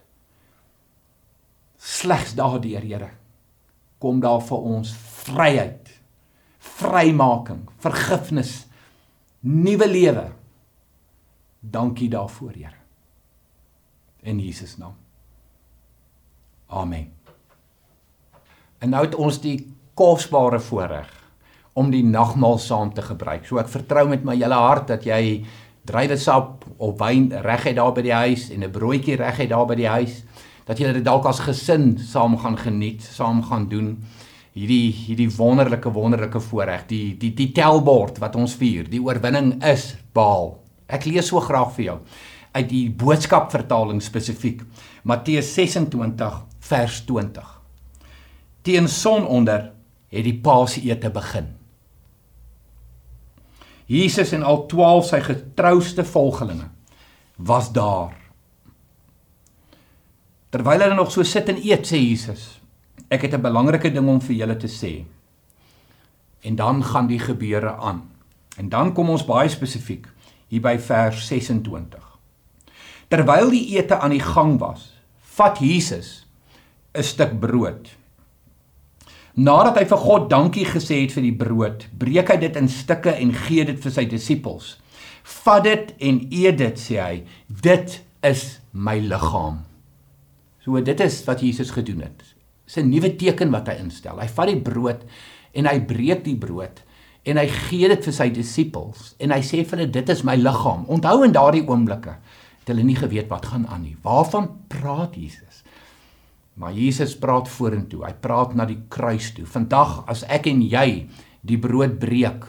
Slegs 1.77 2.35
daardeur, 2.35 2.81
Here, 2.81 3.09
kom 3.99 4.19
daar 4.19 4.41
vir 4.41 4.57
ons 4.57 4.91
vryheid, 5.29 5.93
vrymaking, 6.79 7.63
vergifnis, 7.83 8.65
nuwe 9.45 9.87
lewe. 9.87 10.25
Dankie 11.59 12.09
daarvoor, 12.09 12.51
Here. 12.55 12.75
In 14.21 14.39
Jesus 14.39 14.77
naam. 14.77 14.95
Amen. 16.67 17.11
En 18.79 18.93
nou 18.93 19.03
het 19.05 19.15
ons 19.15 19.39
die 19.41 19.57
kosbare 19.97 20.59
voorreg 20.59 21.09
om 21.79 21.89
die 21.91 22.03
nagmaal 22.03 22.59
saam 22.59 22.93
te 22.93 23.03
gebruik. 23.03 23.47
So 23.47 23.59
ek 23.61 23.71
vertrou 23.71 24.05
met 24.09 24.25
my 24.27 24.35
hele 24.39 24.59
hart 24.59 24.89
dat 24.91 25.07
jy 25.07 25.45
druiwesap 25.89 26.65
of 26.77 26.97
wyn 26.99 27.29
reg 27.43 27.65
het 27.69 27.77
daar 27.79 27.93
by 27.95 28.03
die 28.05 28.15
huis 28.15 28.49
en 28.53 28.63
'n 28.63 28.71
broodjie 28.71 29.15
reg 29.15 29.37
het 29.37 29.49
daar 29.49 29.65
by 29.65 29.75
die 29.75 29.87
huis 29.87 30.23
dat 30.65 30.77
julle 30.77 30.93
dit 30.93 31.05
dalk 31.05 31.25
as 31.25 31.39
gesin 31.39 31.97
saam 31.97 32.37
gaan 32.37 32.57
geniet, 32.57 33.01
saam 33.01 33.41
gaan 33.43 33.67
doen 33.69 33.97
hierdie 34.57 34.89
hierdie 34.95 35.29
wonderlike 35.37 35.91
wonderlike 35.93 36.41
voorreg 36.49 36.87
die 36.89 37.13
die 37.19 37.31
die 37.37 37.51
telbord 37.55 38.17
wat 38.21 38.35
ons 38.39 38.55
vier 38.57 38.89
die 38.89 39.01
oorwinning 39.01 39.57
is 39.65 39.93
behaal. 40.13 40.57
Ek 40.89 41.05
lees 41.05 41.29
so 41.29 41.41
graag 41.43 41.75
vir 41.75 41.85
jou 41.85 41.97
uit 42.57 42.69
die 42.69 42.87
boodskap 42.89 43.51
vertaling 43.53 44.01
spesifiek 44.01 44.63
Matteus 45.05 45.53
26 45.53 46.41
vers 46.71 47.01
20 47.05 47.55
teen 48.65 48.89
sononder 48.91 49.69
het 50.09 50.25
die 50.25 50.35
paasete 50.43 51.09
begin. 51.13 51.53
Jesus 53.89 54.33
en 54.37 54.43
al 54.45 54.65
12 54.69 55.05
sy 55.07 55.19
getrouste 55.25 56.03
volgelinge 56.05 56.67
was 57.37 57.69
daar. 57.73 58.13
Terwyl 60.53 60.83
hulle 60.83 60.97
nog 60.97 61.13
so 61.13 61.23
sit 61.25 61.49
en 61.49 61.61
eet 61.61 61.87
sê 61.87 62.01
Jesus 62.01 62.58
Ek 63.09 63.21
het 63.21 63.33
'n 63.33 63.41
belangrike 63.41 63.91
ding 63.91 64.07
om 64.07 64.21
vir 64.21 64.35
julle 64.35 64.57
te 64.57 64.67
sê. 64.67 65.05
En 66.41 66.55
dan 66.55 66.83
gaan 66.83 67.07
die 67.07 67.19
gebeure 67.19 67.75
aan. 67.75 68.09
En 68.57 68.69
dan 68.69 68.93
kom 68.93 69.09
ons 69.09 69.25
baie 69.25 69.49
spesifiek 69.49 70.07
hier 70.47 70.61
by 70.61 70.77
vers 70.79 71.27
26. 71.27 72.19
Terwyl 73.07 73.49
die 73.49 73.77
ete 73.77 73.99
aan 73.99 74.13
die 74.13 74.23
gang 74.23 74.59
was, 74.59 74.93
vat 75.19 75.57
Jesus 75.59 76.27
'n 76.93 77.03
stuk 77.03 77.39
brood. 77.39 77.89
Nadat 79.33 79.77
hy 79.77 79.85
vir 79.85 79.97
God 79.97 80.29
dankie 80.29 80.65
gesê 80.65 81.01
het 81.01 81.11
vir 81.11 81.23
die 81.23 81.35
brood, 81.35 81.87
breek 81.97 82.29
hy 82.29 82.37
dit 82.37 82.55
in 82.55 82.67
stukke 82.67 83.11
en 83.11 83.33
gee 83.33 83.65
dit 83.65 83.79
vir 83.79 83.91
sy 83.91 84.05
disippels. 84.05 84.79
"Vat 85.23 85.63
dit 85.63 85.93
en 85.99 86.27
eet 86.31 86.57
dit," 86.57 86.79
sê 86.79 86.99
hy. 86.99 87.23
"Dit 87.47 88.03
is 88.23 88.59
my 88.73 88.99
liggaam." 88.99 89.65
So 90.65 90.81
dit 90.81 90.99
is 90.99 91.23
wat 91.25 91.41
Jesus 91.41 91.71
gedoen 91.71 92.01
het. 92.01 92.28
Dis 92.69 92.77
'n 92.77 92.89
nuwe 92.89 93.15
teken 93.17 93.49
wat 93.49 93.67
hy 93.67 93.79
instel. 93.81 94.19
Hy 94.21 94.27
vat 94.29 94.47
die 94.47 94.61
brood 94.61 95.01
en 95.57 95.65
hy 95.65 95.79
breek 95.81 96.21
die 96.23 96.37
brood 96.37 96.83
en 97.25 97.37
hy 97.41 97.47
gee 97.49 97.89
dit 97.89 98.03
vir 98.05 98.13
sy 98.13 98.29
disippels 98.29 99.15
en 99.19 99.33
hy 99.33 99.41
sê 99.41 99.63
vir 99.65 99.79
hulle 99.79 99.91
dit 99.91 100.09
is 100.09 100.21
my 100.23 100.35
liggaam. 100.37 100.85
Onthou 100.85 101.23
in 101.25 101.33
daardie 101.33 101.65
oomblikke 101.65 102.13
het 102.59 102.69
hulle 102.69 102.85
nie 102.85 102.95
geweet 102.95 103.27
wat 103.29 103.49
gaan 103.49 103.65
aan 103.67 103.81
nie. 103.87 103.97
Waarvan 104.03 104.51
praat 104.69 105.17
Jesus? 105.17 105.63
Maar 106.61 106.73
Jesus 106.73 107.17
praat 107.17 107.49
vorentoe. 107.49 108.05
Hy 108.05 108.13
praat 108.21 108.53
na 108.53 108.65
die 108.65 108.83
kruis 108.87 109.33
toe. 109.33 109.45
Vandag 109.49 110.03
as 110.07 110.23
ek 110.29 110.45
en 110.45 110.61
jy 110.61 111.09
die 111.41 111.57
brood 111.57 111.97
breek 111.99 112.45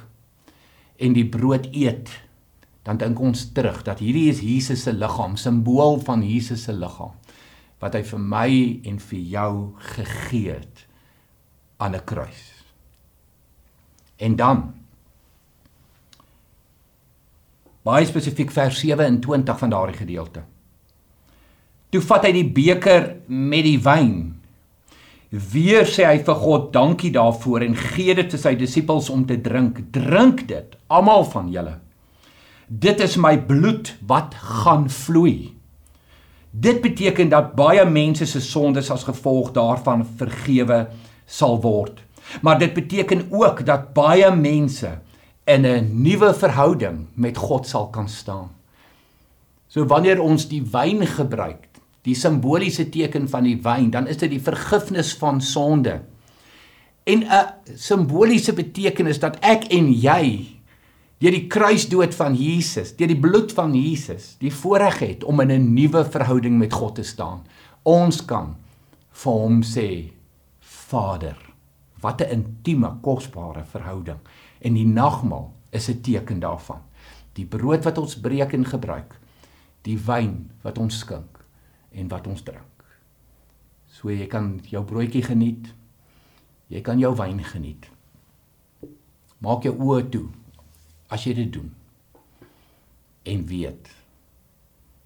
en 1.00 1.14
die 1.16 1.24
brood 1.24 1.70
eet, 1.72 2.10
dan 2.84 2.98
dink 2.98 3.20
ons 3.20 3.52
terug 3.54 3.80
dat 3.84 4.00
hierdie 4.04 4.28
is 4.28 4.42
Jesus 4.44 4.82
se 4.84 4.92
liggaam, 4.92 5.36
simbool 5.36 5.96
van 6.04 6.20
Jesus 6.20 6.64
se 6.68 6.72
liggaam 6.76 7.16
wat 7.80 7.96
hy 7.96 8.02
vir 8.04 8.20
my 8.20 8.50
en 8.88 8.98
vir 9.00 9.20
jou 9.34 9.52
gegee 9.96 10.52
het 10.52 10.86
aan 11.80 11.94
'n 11.96 12.04
kruis. 12.04 12.42
En 14.18 14.36
dan 14.36 14.74
baie 17.82 18.06
spesifiek 18.06 18.50
vers 18.50 18.78
27 18.78 19.58
van 19.58 19.70
daardie 19.70 19.96
gedeelte. 19.96 20.42
Toe 21.90 22.00
vat 22.00 22.24
hy 22.24 22.32
die 22.32 22.50
beker 22.52 23.16
met 23.26 23.64
die 23.64 23.80
wyn. 23.80 24.36
Weer 25.30 25.86
sê 25.86 26.04
hy 26.04 26.18
vir 26.18 26.34
God 26.34 26.72
dankie 26.72 27.10
daarvoor 27.10 27.62
en 27.62 27.76
gee 27.76 28.14
dit 28.14 28.30
vir 28.30 28.38
sy 28.38 28.54
disippels 28.54 29.10
om 29.10 29.24
te 29.26 29.40
drink. 29.40 29.80
Drink 29.90 30.46
dit, 30.48 30.76
almal 30.86 31.24
van 31.24 31.48
julle. 31.48 31.78
Dit 32.68 33.00
is 33.00 33.16
my 33.16 33.38
bloed 33.38 33.96
wat 34.06 34.34
gaan 34.34 34.88
vloei 34.88 35.59
Dit 36.50 36.80
beteken 36.82 37.28
dat 37.30 37.54
baie 37.54 37.84
mense 37.86 38.26
se 38.26 38.40
sondes 38.40 38.90
as 38.90 39.06
gevolg 39.06 39.52
daarvan 39.54 40.02
vergewe 40.16 40.88
sal 41.26 41.60
word. 41.62 42.02
Maar 42.42 42.58
dit 42.58 42.74
beteken 42.74 43.26
ook 43.30 43.64
dat 43.66 43.92
baie 43.94 44.30
mense 44.34 44.98
in 45.46 45.66
'n 45.66 46.02
nuwe 46.02 46.34
verhouding 46.34 47.06
met 47.14 47.36
God 47.36 47.66
sal 47.66 47.88
kan 47.88 48.08
staan. 48.08 48.50
So 49.68 49.86
wanneer 49.86 50.20
ons 50.20 50.48
die 50.48 50.62
wyn 50.72 51.06
gebruik, 51.06 51.68
die 52.02 52.14
simboliese 52.14 52.88
teken 52.88 53.28
van 53.28 53.42
die 53.42 53.58
wyn, 53.62 53.90
dan 53.90 54.06
is 54.06 54.16
dit 54.16 54.30
die 54.30 54.42
vergifnis 54.42 55.14
van 55.14 55.40
sonde. 55.40 56.00
En 57.04 57.22
'n 57.22 57.46
simboliese 57.74 58.52
betekenis 58.52 59.18
dat 59.18 59.36
ek 59.40 59.64
en 59.64 59.92
jy 59.92 60.46
deur 61.20 61.34
die 61.36 61.48
kruisdood 61.52 62.14
van 62.16 62.36
Jesus, 62.36 62.94
deur 62.96 63.10
die 63.10 63.20
bloed 63.20 63.52
van 63.52 63.74
Jesus, 63.76 64.34
die 64.40 64.52
voorreg 64.52 65.02
het 65.04 65.24
om 65.24 65.40
in 65.40 65.52
'n 65.52 65.74
nuwe 65.74 66.04
verhouding 66.04 66.58
met 66.58 66.72
God 66.72 66.94
te 66.94 67.02
staan. 67.02 67.44
Ons 67.82 68.24
kan 68.24 68.56
vir 69.12 69.32
hom 69.32 69.62
sê 69.62 70.12
Vader. 70.60 71.36
Wat 72.00 72.20
'n 72.20 72.30
intieme, 72.30 72.98
kosbare 73.02 73.64
verhouding. 73.64 74.18
En 74.60 74.74
die 74.74 74.86
nagmaal 74.86 75.52
is 75.70 75.88
'n 75.88 76.00
teken 76.00 76.40
daarvan. 76.40 76.80
Die 77.32 77.46
brood 77.46 77.84
wat 77.84 77.98
ons 77.98 78.20
breek 78.20 78.52
en 78.52 78.64
gebruik, 78.64 79.20
die 79.82 79.98
wyn 79.98 80.50
wat 80.62 80.78
ons 80.78 80.98
skink 80.98 81.44
en 81.92 82.08
wat 82.08 82.26
ons 82.26 82.42
drink. 82.42 82.84
So 83.86 84.10
jy 84.10 84.26
kan 84.26 84.60
jou 84.62 84.84
broodjie 84.84 85.22
geniet. 85.22 85.74
Jy 86.66 86.80
kan 86.80 86.98
jou 86.98 87.14
wyn 87.16 87.44
geniet. 87.44 87.90
Maak 89.38 89.62
jou 89.62 89.74
oë 89.78 90.08
toe 90.08 90.28
as 91.10 91.26
jy 91.26 91.34
dit 91.34 91.52
doen 91.52 91.70
en 93.22 93.46
weet 93.46 93.90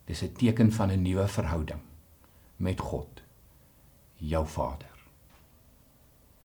dis 0.08 0.22
'n 0.22 0.32
teken 0.32 0.72
van 0.72 0.90
'n 0.92 1.02
nuwe 1.02 1.28
verhouding 1.28 1.80
met 2.56 2.80
God 2.80 3.22
jou 4.16 4.46
Vader 4.46 4.93